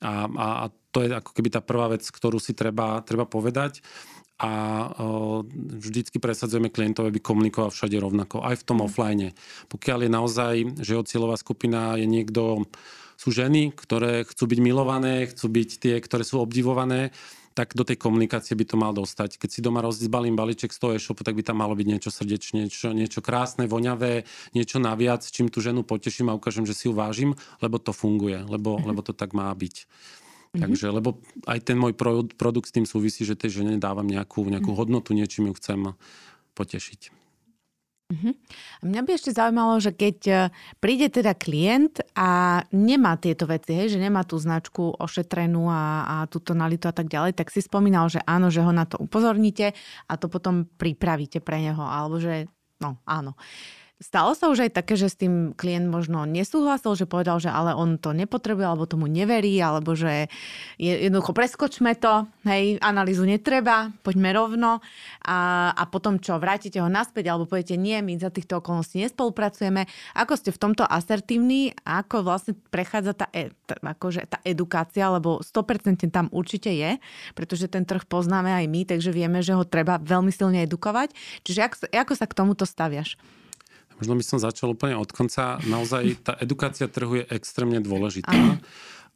[0.00, 3.82] A, a, a to je ako keby tá prvá vec, ktorú si treba, treba povedať
[4.40, 4.52] a
[5.76, 8.84] vždycky presadzujeme klientov, aby komunikoval všade rovnako, aj v tom mm.
[8.88, 9.28] offline.
[9.68, 12.64] Pokiaľ je naozaj, že jeho cieľová skupina je niekto,
[13.20, 17.12] sú ženy, ktoré chcú byť milované, chcú byť tie, ktoré sú obdivované,
[17.52, 19.36] tak do tej komunikácie by to mal dostať.
[19.36, 22.64] Keď si doma rozbalím balíček z toho e-shopu, tak by tam malo byť niečo srdečné,
[22.64, 24.24] niečo, niečo krásne, voňavé,
[24.56, 28.40] niečo naviac, čím tú ženu poteším a ukážem, že si ju vážim, lebo to funguje,
[28.48, 28.88] lebo, mm-hmm.
[28.88, 29.84] lebo to tak má byť.
[30.50, 30.62] Mm-hmm.
[30.66, 31.94] Takže, lebo aj ten môj
[32.34, 34.80] produkt s tým súvisí, že tej žene dávam nejakú, nejakú mm-hmm.
[34.82, 35.94] hodnotu, niečím ju chcem
[36.58, 37.20] potešiť.
[38.10, 38.34] Uh-huh.
[38.82, 40.34] Mňa by ešte zaujímalo, že keď e,
[40.82, 46.16] príde teda klient a nemá tieto veci, hej, že nemá tú značku ošetrenú a, a
[46.26, 49.78] tú tonalitu a tak ďalej, tak si spomínal, že áno, že ho na to upozorníte
[50.10, 52.50] a to potom pripravíte pre neho, alebo že
[52.82, 53.38] no áno.
[53.38, 57.52] Uh, Stalo sa už aj také, že s tým klient možno nesúhlasil, že povedal, že
[57.52, 60.32] ale on to nepotrebuje, alebo tomu neverí, alebo že
[60.80, 64.80] jednoducho preskočme to, hej, analýzu netreba, poďme rovno
[65.20, 69.84] a, a potom čo, vrátite ho naspäť, alebo poviete nie, my za týchto okolností nespolupracujeme.
[70.16, 75.44] Ako ste v tomto asertívni, ako vlastne prechádza tá, e, tá, akože tá edukácia, lebo
[75.44, 76.96] 100% tam určite je,
[77.36, 81.12] pretože ten trh poznáme aj my, takže vieme, že ho treba veľmi silne edukovať.
[81.44, 83.20] Čiže ako, ako sa k tomuto staviaš?
[84.00, 85.60] Možno by som začal úplne od konca.
[85.68, 88.32] Naozaj tá edukácia trhu je extrémne dôležitá.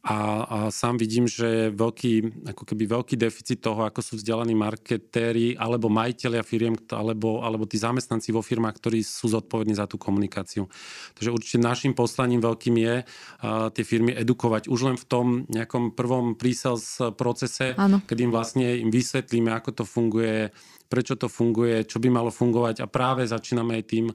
[0.05, 4.53] A, a sám vidím, že je veľký, ako keby veľký deficit toho, ako sú vzdelaní
[4.53, 9.97] marketéri alebo majiteľia firiem, alebo, alebo tí zamestnanci vo firmách, ktorí sú zodpovední za tú
[9.97, 10.69] komunikáciu.
[11.17, 15.97] Takže určite našim poslaním veľkým je uh, tie firmy edukovať už len v tom nejakom
[15.97, 18.05] prvom pre-sales procese, ano.
[18.05, 20.53] keď im vlastne im vysvetlíme, ako to funguje,
[20.85, 24.05] prečo to funguje, čo by malo fungovať a práve začíname aj tým,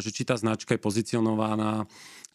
[0.00, 1.84] že či tá značka je pozicionovaná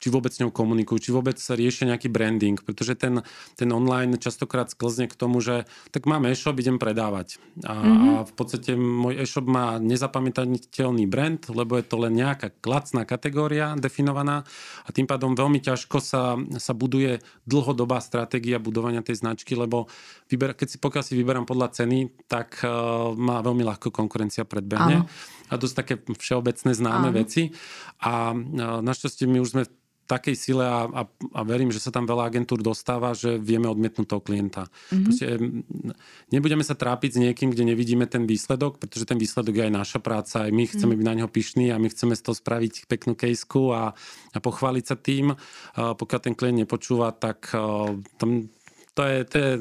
[0.02, 3.22] či vôbec s ňou komunikujú, či vôbec sa riešia nejaký branding, pretože ten,
[3.54, 7.38] ten online častokrát sklzne k tomu, že tak mám e-shop, idem predávať.
[7.62, 8.12] A, mm-hmm.
[8.18, 13.78] a v podstate môj e-shop má nezapamätateľný brand, lebo je to len nejaká klacná kategória
[13.78, 14.42] definovaná
[14.84, 19.86] a tým pádom veľmi ťažko sa, sa buduje dlhodobá stratégia budovania tej značky, lebo
[20.34, 25.06] vyber, keď si, pokiaľ si vyberám podľa ceny, tak uh, má veľmi ľahko konkurencia predbehne.
[25.06, 25.10] Áno.
[25.52, 27.18] A dosť také všeobecné známe Áno.
[27.20, 27.52] veci.
[28.08, 28.32] A
[28.80, 29.64] našťastie my už sme
[30.10, 34.08] takej sile a, a, a verím, že sa tam veľa agentúr dostáva, že vieme odmietnúť
[34.08, 34.68] toho klienta.
[34.68, 35.04] Mm-hmm.
[35.08, 35.26] Proste,
[36.34, 40.00] nebudeme sa trápiť s niekým, kde nevidíme ten výsledok, pretože ten výsledok je aj naša
[40.04, 41.00] práca, aj my chceme mm-hmm.
[41.00, 43.96] byť na neho pyšní a my chceme z toho spraviť peknú kejsku a,
[44.36, 45.32] a pochváliť sa tým.
[45.76, 47.52] Pokiaľ ten klient nepočúva, tak
[48.20, 48.30] tam
[48.92, 49.52] to je, to je,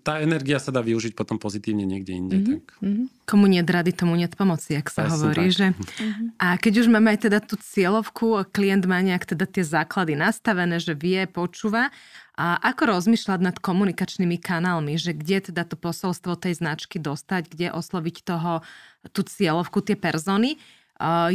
[0.00, 2.36] tá energia sa dá využiť potom pozitívne niekde inde.
[2.40, 2.54] Mm-hmm.
[2.56, 2.64] Tak.
[2.80, 3.06] Mm-hmm.
[3.28, 5.44] Komu nie rady, tomu nie pomoci, ak sa Presne hovorí.
[5.52, 5.66] Že...
[5.76, 6.28] Mm-hmm.
[6.40, 10.80] A keď už máme aj teda tú cieľovku, klient má nejak teda tie základy nastavené,
[10.80, 11.92] že vie, počúva,
[12.38, 17.74] a ako rozmýšľať nad komunikačnými kanálmi, že kde teda to posolstvo tej značky dostať, kde
[17.74, 18.62] osloviť toho,
[19.10, 20.54] tú cieľovku, tie persony.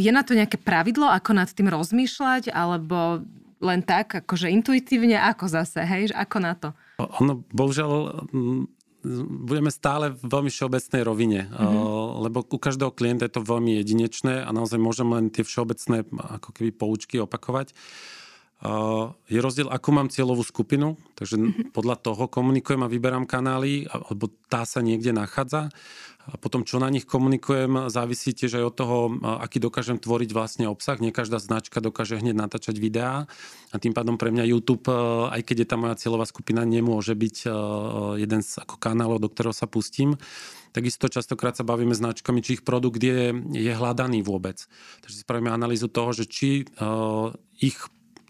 [0.00, 3.20] Je na to nejaké pravidlo, ako nad tým rozmýšľať, alebo
[3.60, 6.72] len tak, akože intuitívne, ako zase, hej, ako na to?
[6.98, 7.90] Ono, bohužiaľ,
[9.44, 12.24] budeme stále v veľmi všeobecnej rovine, mm-hmm.
[12.24, 16.08] lebo u každého klienta je to veľmi jedinečné a naozaj môžem len tie všeobecné
[16.40, 17.76] ako keby poučky opakovať.
[19.28, 21.76] Je rozdiel, akú mám cieľovú skupinu, takže mm-hmm.
[21.76, 25.68] podľa toho komunikujem a vyberám kanály, alebo tá sa niekde nachádza.
[26.24, 28.96] A potom, čo na nich komunikujem, závisí tiež aj od toho,
[29.44, 30.96] aký dokážem tvoriť vlastne obsah.
[30.96, 33.28] Nie každá značka dokáže hneď natáčať videá
[33.68, 34.88] a tým pádom pre mňa YouTube,
[35.28, 37.36] aj keď je tá moja cieľová skupina, nemôže byť
[38.16, 40.16] jeden z ako kanálov, do ktorého sa pustím.
[40.72, 44.64] Takisto častokrát sa bavíme značkami, či ich produkt je, je hľadaný vôbec.
[45.04, 47.76] Takže spravíme analýzu toho, že či uh, ich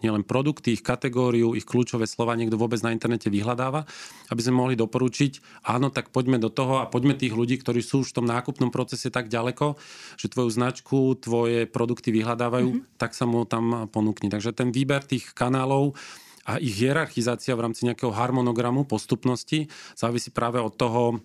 [0.04, 3.88] nielen produkty, ich kategóriu, ich kľúčové slova niekto vôbec na internete vyhľadáva,
[4.28, 8.04] aby sme mohli doporučiť, áno, tak poďme do toho a poďme tých ľudí, ktorí sú
[8.04, 9.80] už v tom nákupnom procese tak ďaleko,
[10.20, 13.00] že tvoju značku, tvoje produkty vyhľadávajú, mm-hmm.
[13.00, 14.28] tak sa mu tam ponúkni.
[14.28, 15.96] Takže ten výber tých kanálov
[16.44, 21.24] a ich hierarchizácia v rámci nejakého harmonogramu postupnosti závisí práve od toho,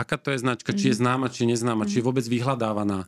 [0.00, 1.00] aká to je značka, či je mhm.
[1.04, 2.08] známa, či neznáma, či je mhm.
[2.08, 3.04] vôbec vyhľadávaná,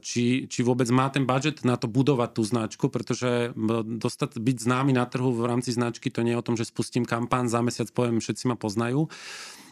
[0.00, 3.52] či, či vôbec má ten budget na to budovať tú značku, pretože
[4.00, 7.04] dostať, byť známy na trhu v rámci značky, to nie je o tom, že spustím
[7.04, 9.12] kampán, za mesiac poviem, všetci ma poznajú.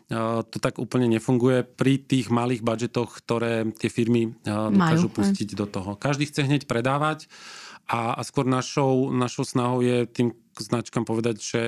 [0.09, 5.69] To tak úplne nefunguje pri tých malých budžetoch, ktoré tie firmy dokážu Majú, pustiť do
[5.69, 6.01] toho.
[6.01, 7.29] Každý chce hneď predávať
[7.85, 11.61] a, a skôr našou, našou snahou je tým značkám povedať, že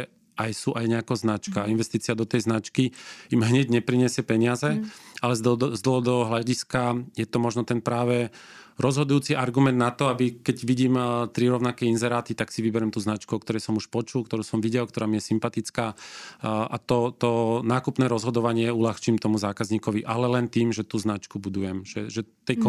[0.47, 1.65] aj sú aj nejaká značka.
[1.65, 1.77] Mm.
[1.77, 2.97] Investícia do tej značky
[3.29, 4.89] im hneď nepriniesie peniaze, mm.
[5.21, 5.43] ale z,
[5.77, 8.33] z dlhodobého hľadiska je to možno ten práve
[8.81, 12.99] rozhodujúci argument na to, aby keď vidím eh, tri rovnaké inzeráty, tak si vyberiem tú
[12.99, 16.77] značku, o ktorej som už počul, ktorú som videl, ktorá mi je sympatická eh, a
[16.81, 17.31] to, to
[17.63, 21.85] nákupné rozhodovanie uľahčím tomu zákazníkovi, ale len tým, že tú značku budujem.
[21.85, 22.65] Že, že tej mm.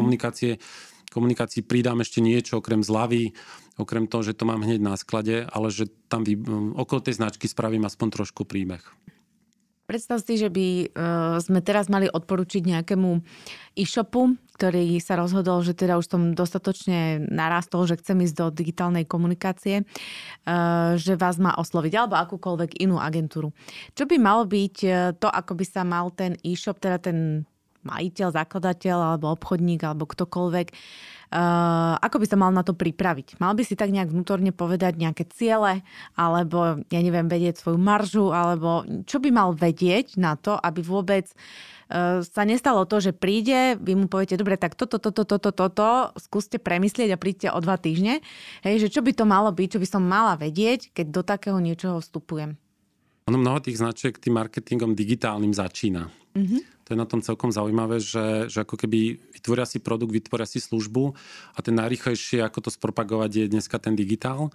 [1.12, 3.36] Komunikácii pridám ešte niečo okrem zľavy,
[3.76, 6.40] okrem toho, že to mám hneď na sklade, ale že tam vy,
[6.80, 8.82] okolo tej značky spravím aspoň trošku príbeh.
[9.92, 13.10] Predstav si, že by uh, sme teraz mali odporučiť nejakému
[13.76, 19.04] e-shopu, ktorý sa rozhodol, že teda už som dostatočne narastol, že chcem ísť do digitálnej
[19.04, 23.52] komunikácie, uh, že vás má osloviť, alebo akúkoľvek inú agentúru.
[23.92, 24.76] Čo by malo byť
[25.20, 27.44] to, ako by sa mal ten e-shop, teda ten
[27.84, 33.42] majiteľ, zakladateľ alebo obchodník alebo ktokoľvek, uh, ako by sa mal na to pripraviť?
[33.42, 35.82] Mal by si tak nejak vnútorne povedať nejaké ciele
[36.14, 41.26] alebo, ja neviem, vedieť svoju maržu alebo čo by mal vedieť na to, aby vôbec
[41.32, 46.14] uh, sa nestalo to, že príde, vy mu poviete, dobre, tak toto, toto, toto, toto,
[46.20, 48.22] skúste premyslieť a príďte o dva týždne.
[48.62, 51.58] Hej, že čo by to malo byť, čo by som mala vedieť, keď do takého
[51.58, 52.60] niečoho vstupujem?
[53.30, 56.10] Ono mnoho tých značiek tým marketingom digitálnym začína.
[56.36, 60.44] Mm-hmm to je na tom celkom zaujímavé, že, že ako keby vytvoria si produkt, vytvoria
[60.44, 61.16] si službu
[61.56, 64.52] a ten najrychlejšie, ako to spropagovať, je dneska ten digitál.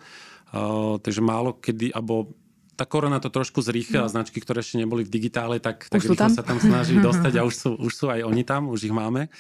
[0.53, 2.37] Uh, takže málo kedy, alebo
[2.77, 4.13] tá korona to trošku zrýchla no.
[4.13, 6.29] značky, ktoré ešte neboli v digitále, tak, tak rýchlo tam?
[6.29, 9.33] sa tam snaží dostať a už sú, už sú aj oni tam, už ich máme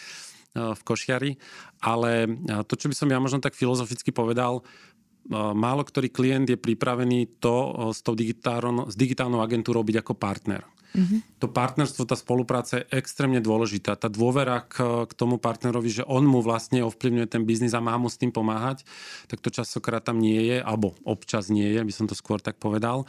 [0.56, 1.37] v košiari.
[1.85, 2.32] Ale
[2.64, 4.64] to, čo by som ja možno tak filozoficky povedal,
[5.28, 10.64] málo ktorý klient je pripravený to s, tou digitálnou, s digitálnou agentúrou byť ako partner.
[10.96, 11.44] Mm-hmm.
[11.44, 14.00] To partnerstvo, tá spolupráca je extrémne dôležitá.
[14.00, 18.00] Tá dôvera k, k tomu partnerovi, že on mu vlastne ovplyvňuje ten biznis a má
[18.00, 18.88] mu s tým pomáhať,
[19.28, 22.56] tak to časokrát tam nie je, alebo občas nie je, by som to skôr tak
[22.56, 23.04] povedal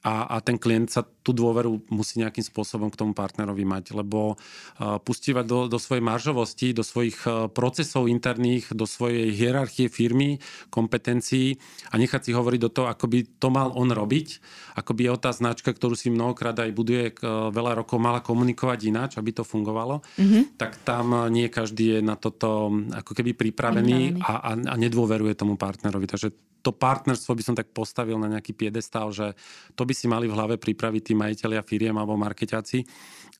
[0.00, 4.36] a, a ten klient sa tú dôveru musí nejakým spôsobom k tomu partnerovi mať, lebo
[4.36, 10.40] uh, pustívať do, do svojej maržovosti, do svojich uh, procesov interných, do svojej hierarchie firmy,
[10.72, 11.60] kompetencií
[11.92, 14.40] a nechať si hovoriť do toho, ako by to mal on robiť,
[14.80, 17.12] ako by jeho tá značka, ktorú si mnohokrát aj buduje
[17.50, 20.58] veľa rokov, mala komunikovať ináč, aby to fungovalo, mm-hmm.
[20.58, 25.54] tak tam nie každý je na toto ako keby pripravený a, a, a nedôveruje tomu
[25.54, 26.06] partnerovi.
[26.06, 26.28] Takže
[26.60, 29.32] to partnerstvo by som tak postavil na nejaký piedestal, že
[29.72, 32.84] to by si mali v hlave pripraviť tí majiteľia firiem alebo markeťáci,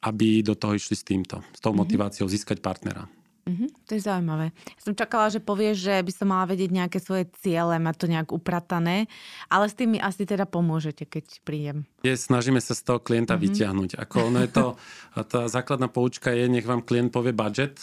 [0.08, 1.80] aby do toho išli s týmto, s tou mm-hmm.
[1.84, 3.04] motiváciou získať partnera.
[3.46, 4.46] Mm-hmm, to je zaujímavé.
[4.76, 8.28] Som čakala, že povieš, že by som mala vedieť nejaké svoje ciele, mať to nejak
[8.30, 9.08] upratané,
[9.48, 11.88] ale s tým mi asi teda pomôžete, keď prídem.
[12.04, 13.50] Je, snažíme sa z toho klienta mm-hmm.
[13.50, 13.90] vyťahnuť.
[13.96, 14.66] Ako ono je to,
[15.32, 17.80] tá základná poučka je, nech vám klient povie budget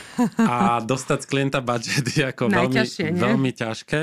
[0.52, 2.82] a dostať z klienta budget je ako veľmi,
[3.16, 4.00] veľmi ťažké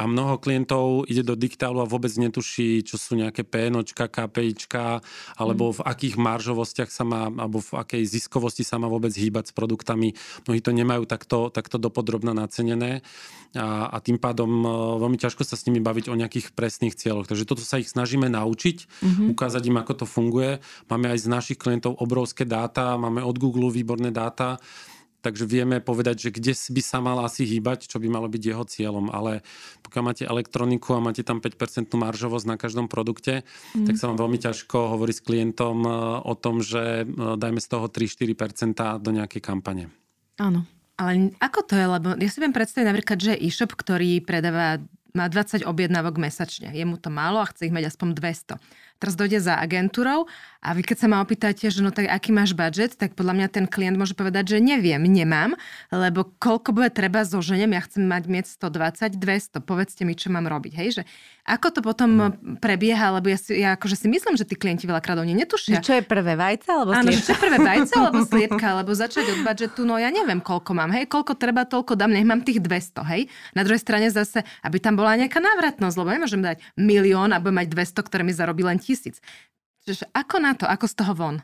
[0.00, 5.04] a mnoho klientov ide do diktálu a vôbec netuší, čo sú nejaké PNOčka, KPIčka,
[5.36, 9.56] alebo v akých maržovostiach sa má, alebo v akej ziskovosti sa má vôbec hýbať s
[9.56, 10.16] produktami.
[10.48, 13.04] Mnohí to nemajú takto, takto dopodrobne nacenené
[13.52, 14.68] a, a tým pádom e,
[15.04, 17.28] veľmi ťažko sa s nimi baviť o nejakých presných cieľoch.
[17.28, 19.26] Takže toto sa ich snažíme naučiť, mm-hmm.
[19.36, 20.64] ukázať im, ako to funguje.
[20.88, 24.56] Máme aj z našich klientov obrovské dáta, máme od Google výborné dáta,
[25.20, 28.64] takže vieme povedať, že kde by sa mal asi hýbať, čo by malo byť jeho
[28.64, 29.12] cieľom.
[29.12, 29.44] Ale
[29.84, 33.44] pokiaľ máte elektroniku a máte tam 5% maržovosť na každom produkte,
[33.76, 33.86] mm.
[33.86, 35.90] tak sa vám veľmi ťažko hovorí s klientom e,
[36.24, 39.92] o tom, že e, dajme z toho 3-4% do nejakej kampane.
[40.40, 40.64] Áno.
[41.00, 41.86] Ale ako to je?
[41.88, 46.70] Lebo ja si viem predstaviť napríklad, že e-shop, ktorý predáva má 20 objednávok mesačne.
[46.70, 48.62] Je mu to málo a chce ich mať aspoň 200
[49.00, 50.28] teraz dojde za agentúrou
[50.60, 53.48] a vy keď sa ma opýtate, že no tak aký máš budget, tak podľa mňa
[53.48, 55.56] ten klient môže povedať, že neviem, nemám,
[55.88, 60.44] lebo koľko bude treba zoženiem, ja chcem mať mieť 120, 200, povedzte mi, čo mám
[60.44, 61.02] robiť, hej, že
[61.50, 65.18] ako to potom prebieha, lebo ja, si, ja akože si myslím, že tí klienti veľakrát
[65.18, 65.82] oni netušia.
[65.82, 67.10] Čo je prvé vajce alebo sliepka?
[67.10, 70.70] Áno, čo je prvé vajce alebo sliepka, alebo začať od budžetu, no ja neviem, koľko
[70.78, 73.26] mám, hej, koľko treba, toľko dám, nech mám tých 200, hej.
[73.58, 77.66] Na druhej strane zase, aby tam bola nejaká návratnosť, lebo nemôžem dať milión a budem
[77.66, 79.18] mať 200, ktoré mi zarobí len tisíc.
[79.90, 81.36] Čiže ako na to, ako z toho von?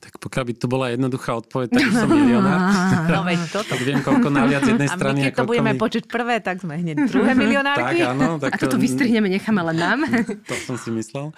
[0.00, 2.58] Tak pokiaľ by to bola jednoduchá odpoveď, tak som milionár.
[3.14, 3.68] No veď toto.
[3.72, 5.20] tak viem, koľko naviac jednej strany.
[5.20, 5.80] A my keď to budeme mi...
[5.80, 8.00] počuť prvé, tak sme hneď druhé milionárky.
[8.02, 8.40] tak, áno.
[8.40, 9.98] Tak a toto vystrihneme, necháme len nám.
[10.50, 11.32] to som si myslel.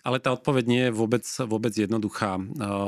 [0.00, 2.40] Ale tá odpoveď nie je vôbec, vôbec jednoduchá.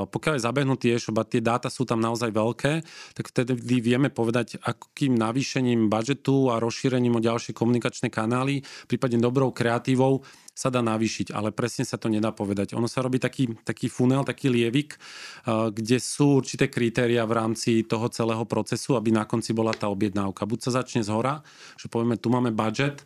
[0.09, 2.73] Pokiaľ je zabehnutý e-shop a tie dáta sú tam naozaj veľké,
[3.13, 3.53] tak vtedy
[3.85, 10.69] vieme povedať, akým navýšením budžetu a rozšírením o ďalšie komunikačné kanály, prípadne dobrou kreatívou, sa
[10.69, 12.77] dá navýšiť, ale presne sa to nedá povedať.
[12.77, 15.01] Ono sa robí taký, taký funel, taký lievik,
[15.49, 20.45] kde sú určité kritéria v rámci toho celého procesu, aby na konci bola tá objednávka.
[20.45, 21.41] Buď sa začne z hora,
[21.81, 23.01] že povieme, tu máme budget,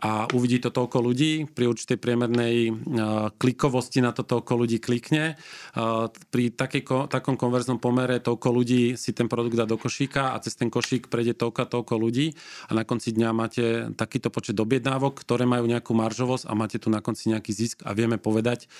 [0.00, 2.72] a uvidí to toľko ľudí, pri určitej priemernej
[3.36, 5.36] klikovosti na to toľko ľudí klikne.
[6.32, 10.56] Pri takej, takom konverznom pomere toľko ľudí si ten produkt dá do košíka a cez
[10.56, 12.32] ten košík prejde toľko toľko ľudí
[12.66, 16.88] a na konci dňa máte takýto počet objednávok, ktoré majú nejakú maržovosť a máte tu
[16.88, 18.72] na konci nejaký zisk a vieme povedať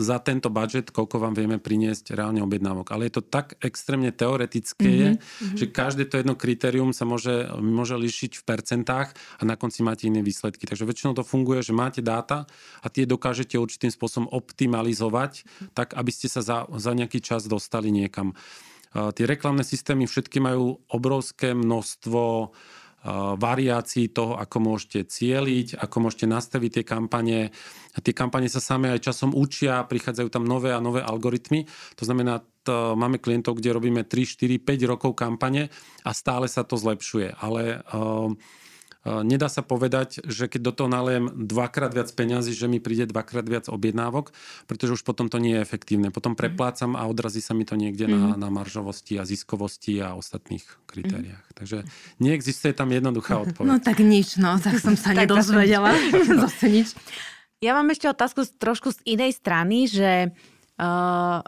[0.00, 2.88] za tento budget, koľko vám vieme priniesť reálne objednávok.
[2.96, 5.58] Ale je to tak extrémne teoretické, mm-hmm.
[5.60, 10.08] že každé to jedno kritérium sa môže, môže líšiť v percentách a na konci máte
[10.08, 10.64] iný výsledky.
[10.64, 12.46] Takže väčšinou to funguje, že máte dáta
[12.80, 17.90] a tie dokážete určitým spôsobom optimalizovať, tak aby ste sa za, za nejaký čas dostali
[17.90, 18.34] niekam.
[18.92, 22.52] Tie reklamné systémy všetky majú obrovské množstvo
[23.34, 27.50] variácií toho, ako môžete cieliť, ako môžete nastaviť tie kampane.
[27.98, 31.66] Tie kampane sa same aj časom učia, prichádzajú tam nové a nové algoritmy.
[31.98, 35.66] To znamená, to máme klientov, kde robíme 3, 4, 5 rokov kampane
[36.06, 37.42] a stále sa to zlepšuje.
[37.42, 38.30] Ale uh,
[39.02, 43.42] Nedá sa povedať, že keď do toho nalejem dvakrát viac peňazí, že mi príde dvakrát
[43.42, 44.30] viac objednávok,
[44.70, 46.14] pretože už potom to nie je efektívne.
[46.14, 46.38] Potom mhm.
[46.38, 48.14] preplácam a odrazí sa mi to niekde mm.
[48.14, 51.42] na, na maržovosti a ziskovosti a ostatných kritériách.
[51.50, 51.54] Mm.
[51.58, 51.78] Takže
[52.22, 53.68] neexistuje tam jednoduchá odpoveď.
[53.68, 55.90] No tak nič, no, tak som sa nedozvedela.
[56.46, 56.88] Zase nič.
[57.58, 60.30] Ja mám ešte otázku trošku z inej strany, že
[60.78, 61.42] uh,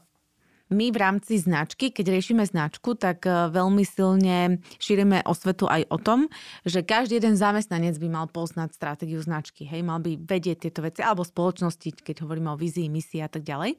[0.75, 5.99] my v rámci značky, keď riešime značku, tak e, veľmi silne šírime osvetu aj o
[6.03, 6.27] tom,
[6.67, 9.63] že každý jeden zamestnanec by mal poznať stratégiu značky.
[9.65, 13.47] Hej, mal by vedieť tieto veci, alebo spoločnosti, keď hovoríme o vízii, misii a tak
[13.47, 13.79] ďalej.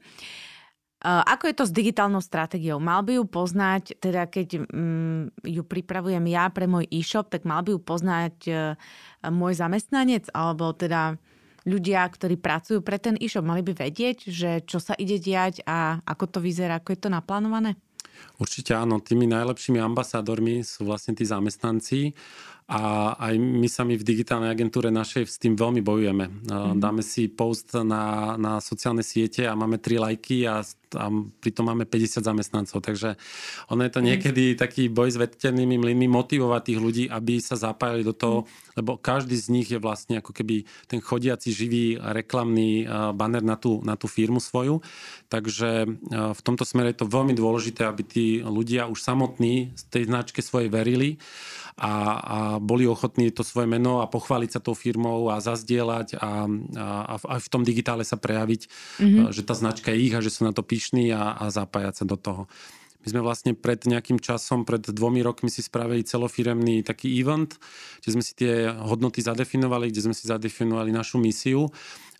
[1.04, 2.80] ako je to s digitálnou stratégiou?
[2.80, 7.60] Mal by ju poznať, teda keď mm, ju pripravujem ja pre môj e-shop, tak mal
[7.60, 8.52] by ju poznať e,
[9.28, 11.20] môj zamestnanec, alebo teda
[11.66, 15.98] ľudia, ktorí pracujú pre ten e-shop, mali by vedieť, že čo sa ide diať a
[16.06, 17.74] ako to vyzerá, ako je to naplánované?
[18.40, 22.16] Určite áno, tými najlepšími ambasádormi sú vlastne tí zamestnanci
[22.66, 26.48] a aj my sami v digitálnej agentúre našej s tým veľmi bojujeme.
[26.48, 26.82] Mm.
[26.82, 31.10] Dáme si post na, na sociálne siete a máme tri lajky a, a
[31.42, 32.78] pritom máme 50 zamestnancov.
[32.78, 33.18] Takže
[33.72, 34.06] ono je to mhm.
[34.06, 34.58] niekedy mm.
[34.60, 38.78] taký boj s veternými mlynmi motivovať tých ľudí, aby sa zapájali do toho, mm.
[38.78, 43.82] lebo každý z nich je vlastne ako keby ten chodiaci živý reklamný banner na tú,
[43.82, 44.84] na tú firmu svoju.
[45.26, 50.02] Takže v tomto smere je to veľmi dôležité, aby tí ľudia už samotní z tej
[50.06, 51.18] značke svojej verili
[51.76, 56.48] a, a boli ochotní to svoje meno a pochváliť sa tou firmou a zazdieľať a,
[56.80, 58.60] a, a v tom digitále sa prejaviť,
[58.96, 59.28] mm-hmm.
[59.28, 62.04] že tá značka je ich a že sú na to pyšní a, a zapájať sa
[62.04, 62.44] do toho.
[63.06, 67.54] My sme vlastne pred nejakým časom, pred dvomi rokmi si spravili celofiremný taký event,
[68.02, 71.70] kde sme si tie hodnoty zadefinovali, kde sme si zadefinovali našu misiu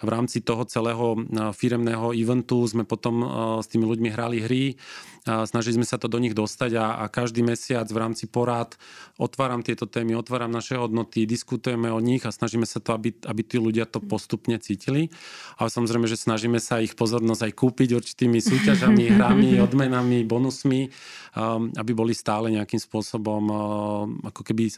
[0.03, 1.17] v rámci toho celého
[1.57, 3.25] firemného eventu sme potom
[3.61, 4.65] s tými ľuďmi hrali hry,
[5.27, 8.79] snažili sme sa to do nich dostať a, a každý mesiac v rámci porád
[9.19, 13.43] otváram tieto témy, otváram naše hodnoty, diskutujeme o nich a snažíme sa to, aby, aby
[13.43, 15.11] tí ľudia to postupne cítili.
[15.59, 20.93] Ale samozrejme, že snažíme sa ich pozornosť aj kúpiť určitými súťažami, hrami, odmenami, bonusmi,
[21.75, 23.43] aby boli stále nejakým spôsobom
[24.31, 24.71] ako keby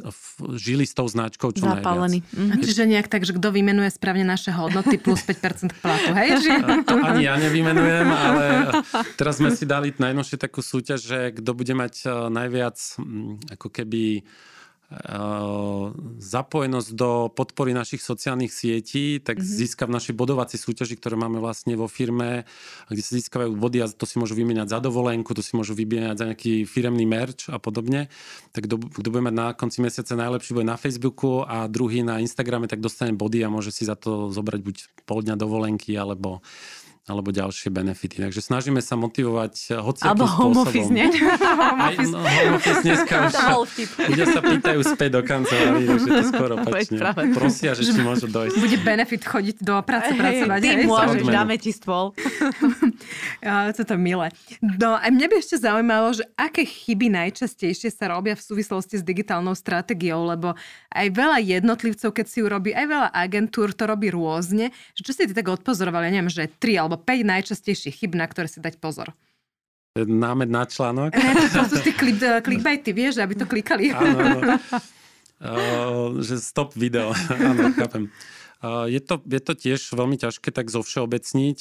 [0.57, 2.25] žili s tou značkou čo Zapálení.
[2.25, 2.35] najviac.
[2.35, 2.65] Mm-hmm.
[2.65, 6.29] Čiže nejak tak, že kto vymenuje správne naše hodnoty, plus 5% platu, hej?
[6.45, 6.53] Že...
[6.85, 8.45] To ani ja nevymenujem, ale
[9.17, 13.69] teraz sme si dali najnovšie takú súťaž, že kto bude mať eh, najviac mm, ako
[13.73, 14.23] keby
[16.19, 19.57] zapojenosť do podpory našich sociálnych sietí, tak mm-hmm.
[19.61, 22.49] získa v našej bodovacej súťaži, ktoré máme vlastne vo firme,
[22.89, 26.17] kde sa získavajú body a to si môžu vymieňať za dovolenku, to si môžu vymieňať
[26.17, 28.09] za nejaký firemný merch a podobne.
[28.57, 32.25] Tak kto, kto bude mať na konci mesiaca najlepší bude na Facebooku a druhý na
[32.25, 36.41] Instagrame, tak dostane body a môže si za to zobrať buď pol dňa dovolenky alebo
[37.09, 38.21] alebo ďalšie benefity.
[38.21, 41.09] Takže snažíme sa motivovať hociakým Alebo home office, nie?
[41.09, 43.35] Aj, no, home office dneska už
[43.97, 46.99] ľudia sa pýtajú späť do kancelárii, takže to skoro pačne.
[47.33, 48.57] Prosia, že či môžu dojsť.
[48.61, 50.61] Bude benefit chodiť do práce hey, pracovať.
[50.61, 52.13] Ty hej, môžeš, dáme ti stôl.
[53.41, 54.29] ja, toto milé.
[54.61, 59.05] No a mňa by ešte zaujímalo, že aké chyby najčastejšie sa robia v súvislosti s
[59.05, 60.53] digitálnou stratégiou, lebo
[60.93, 64.75] aj veľa jednotlivcov, keď si urobí, aj veľa agentúr to robí rôzne.
[64.93, 66.05] Čo si ty tak odpozoroval?
[66.05, 69.15] Ja neviem, že tri alebo 5 najčastejších chyb, na ktoré si dať pozor.
[69.99, 71.11] Námed na článok?
[71.17, 73.91] Ne, to, sú tie click, clickbaity, vieš, aby to klikali.
[73.91, 74.55] Áno, áno.
[75.39, 77.15] Uh, že stop video.
[77.31, 78.11] áno, chápem.
[78.65, 81.59] Je to, je to tiež veľmi ťažké tak zovšeobecniť,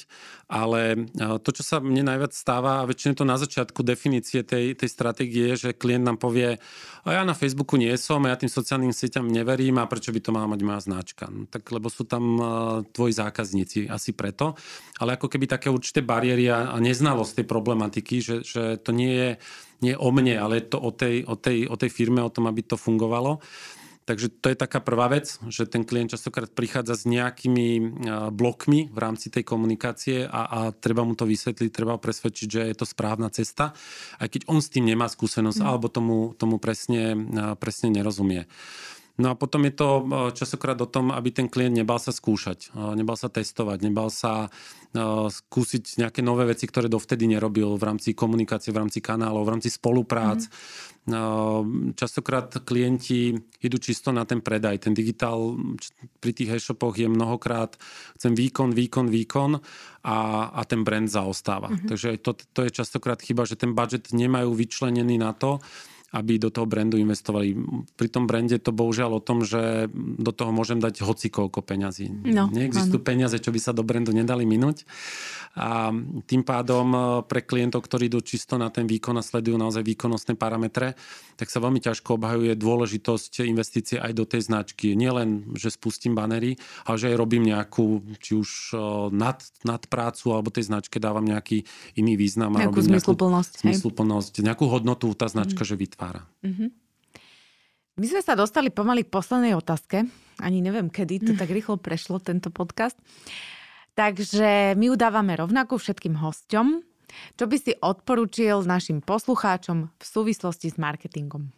[0.49, 1.05] ale
[1.45, 5.53] to, čo sa mne najviac stáva, a väčšinou to na začiatku definície tej, tej stratégie,
[5.53, 6.57] že klient nám povie,
[7.05, 10.19] a ja na Facebooku nie som, a ja tým sociálnym sieťam neverím a prečo by
[10.25, 11.29] to mala mať moja značka.
[11.29, 12.41] No, tak lebo sú tam
[12.91, 14.57] tvoji zákazníci, asi preto.
[14.97, 19.29] Ale ako keby také určité bariéry a neznalosť tej problematiky, že, že to nie je
[19.77, 22.49] nie o mne, ale je to o tej, o, tej, o tej firme, o tom,
[22.49, 23.37] aby to fungovalo.
[24.07, 27.99] Takže to je taká prvá vec, že ten klient častokrát prichádza s nejakými
[28.31, 32.75] blokmi v rámci tej komunikácie a, a treba mu to vysvetliť, treba presvedčiť, že je
[32.79, 33.75] to správna cesta,
[34.23, 35.67] aj keď on s tým nemá skúsenosť mm.
[35.67, 37.19] alebo tomu, tomu presne,
[37.59, 38.47] presne nerozumie.
[39.17, 39.87] No a potom je to
[40.37, 44.53] časokrát o tom, aby ten klient nebal sa skúšať, nebal sa testovať, nebal sa
[45.27, 49.73] skúsiť nejaké nové veci, ktoré dovtedy nerobil v rámci komunikácie, v rámci kanálov, v rámci
[49.73, 50.45] spoluprác.
[50.45, 50.51] Mm.
[51.95, 53.31] Častokrát klienti
[53.63, 54.83] idú čisto na ten predaj.
[54.83, 55.55] Ten digitál
[56.19, 57.79] pri tých e-shopoch je mnohokrát
[58.19, 59.51] chcem výkon, výkon, výkon
[60.03, 60.17] a,
[60.51, 61.71] a ten brand zaostáva.
[61.71, 61.87] Mm-hmm.
[61.87, 65.63] Takže to, to je častokrát chyba, že ten budget nemajú vyčlenený na to,
[66.17, 67.53] aby do toho brandu investovali.
[67.93, 72.09] Pri tom brande to bohužiaľ o tom, že do toho môžem dať hoci koľko peňazí.
[72.33, 73.05] No, Neexistujú áno.
[73.05, 74.81] peniaze, čo by sa do brandu nedali minúť.
[75.57, 75.89] A
[76.29, 80.37] tým pádom e, pre klientov, ktorí idú čisto na ten výkon a sledujú naozaj výkonnostné
[80.37, 80.93] parametre,
[81.33, 84.93] tak sa veľmi ťažko obhajuje dôležitosť investície aj do tej značky.
[84.93, 88.77] Nielen, že spustím banery, ale že aj robím nejakú, či už e,
[89.17, 91.65] nad, nad prácu alebo tej značke dávam nejaký
[91.97, 92.53] iný význam.
[92.53, 93.65] A nejakú zmysluplnosť.
[93.65, 95.69] Nejakú, zmysluplnosť, nejakú hodnotu tá značka, mm.
[95.73, 96.06] že vytvára.
[96.15, 96.69] Mm-hmm.
[97.97, 100.05] My sme sa dostali pomaly k poslednej otázke.
[100.37, 102.93] Ani neviem, kedy to tak rýchlo prešlo, tento podcast.
[103.97, 106.85] Takže my udávame rovnako všetkým hosťom.
[107.33, 111.49] Čo by si odporučil našim poslucháčom v súvislosti s marketingom?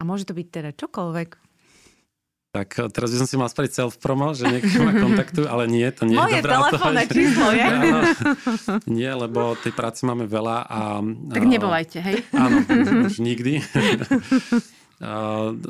[0.00, 1.47] A môže to byť teda čokoľvek.
[2.48, 5.84] Tak eh, teraz by som si mal spraviť self-promo, že niekto ma kontaktujú, ale nie,
[5.92, 7.66] to nie Moje je dobrá telefónne číslo je.
[7.76, 7.98] Áno,
[8.88, 10.80] nie, lebo tej práce máme veľa a...
[11.04, 12.24] Tak nebolajte, hej?
[12.32, 12.64] Áno,
[13.08, 13.60] už nikdy.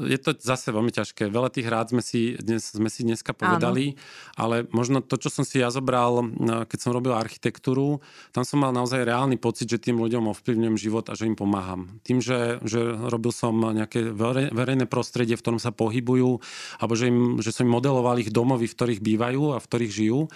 [0.09, 1.29] Je to zase veľmi ťažké.
[1.29, 4.01] Veľa tých rád sme si, dnes, sme si dneska povedali, Áno.
[4.41, 6.33] ale možno to, čo som si ja zobral,
[6.64, 8.01] keď som robil architektúru,
[8.33, 12.01] tam som mal naozaj reálny pocit, že tým ľuďom ovplyvňujem život a že im pomáham.
[12.09, 12.81] Tým, že, že
[13.12, 14.16] robil som nejaké
[14.49, 16.41] verejné prostredie, v ktorom sa pohybujú,
[16.81, 19.93] alebo že, im, že som im modeloval ich domovy, v ktorých bývajú a v ktorých
[19.93, 20.33] žijú,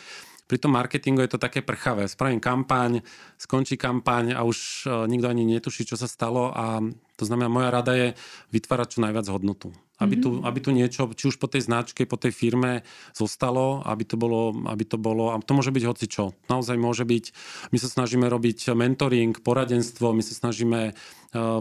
[0.53, 2.05] pri tom marketingu je to také prchavé.
[2.13, 3.01] Spravím kampaň,
[3.41, 6.77] skončí kampaň a už e, nikto ani netuší, čo sa stalo a
[7.17, 8.09] to znamená, moja rada je
[8.51, 9.71] vytvárať čo najviac hodnotu.
[10.03, 10.43] Aby tu, mhm.
[10.43, 12.83] aby tu niečo, či už po tej značke, po tej firme
[13.15, 16.35] zostalo, aby to bolo, aby to bolo, a to môže byť hoci čo.
[16.51, 17.25] Naozaj môže byť,
[17.71, 20.93] my sa snažíme robiť mentoring, poradenstvo, my sa snažíme e,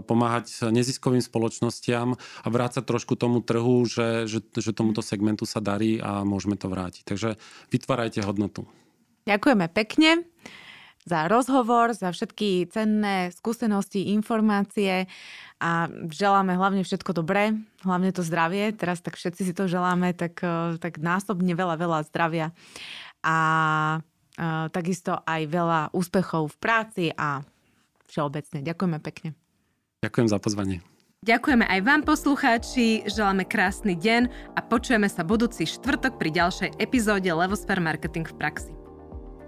[0.02, 6.02] pomáhať neziskovým spoločnostiam a vrácať trošku tomu trhu, že, že, že tomuto segmentu sa darí
[6.02, 7.06] a môžeme to vrátiť.
[7.06, 7.38] Takže
[7.70, 8.66] vytvárajte hodnotu.
[9.30, 10.26] Ďakujeme pekne.
[11.02, 15.10] Za rozhovor, za všetky cenné skúsenosti, informácie
[15.58, 18.70] a želáme hlavne všetko dobré, hlavne to zdravie.
[18.74, 22.54] Teraz tak všetci si to želáme, tak, e, tak násobne veľa, veľa zdravia
[23.22, 23.38] a
[24.02, 27.46] uh, takisto aj veľa úspechov v práci a
[28.10, 28.60] všeobecne.
[28.66, 29.38] Ďakujeme pekne.
[30.02, 30.82] Ďakujem za pozvanie.
[31.22, 34.26] Ďakujeme aj vám poslucháči, želáme krásny deň
[34.58, 38.81] a počujeme sa budúci štvrtok pri ďalšej epizóde Levosphere Marketing v praxi.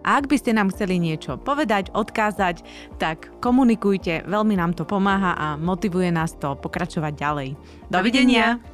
[0.04, 2.60] A ak by ste nám chceli niečo povedať, odkázať,
[3.00, 7.48] tak komunikujte, veľmi nám to pomáha a motivuje nás to pokračovať ďalej.
[7.88, 8.60] Dovidenia!
[8.60, 8.73] Dovidenia.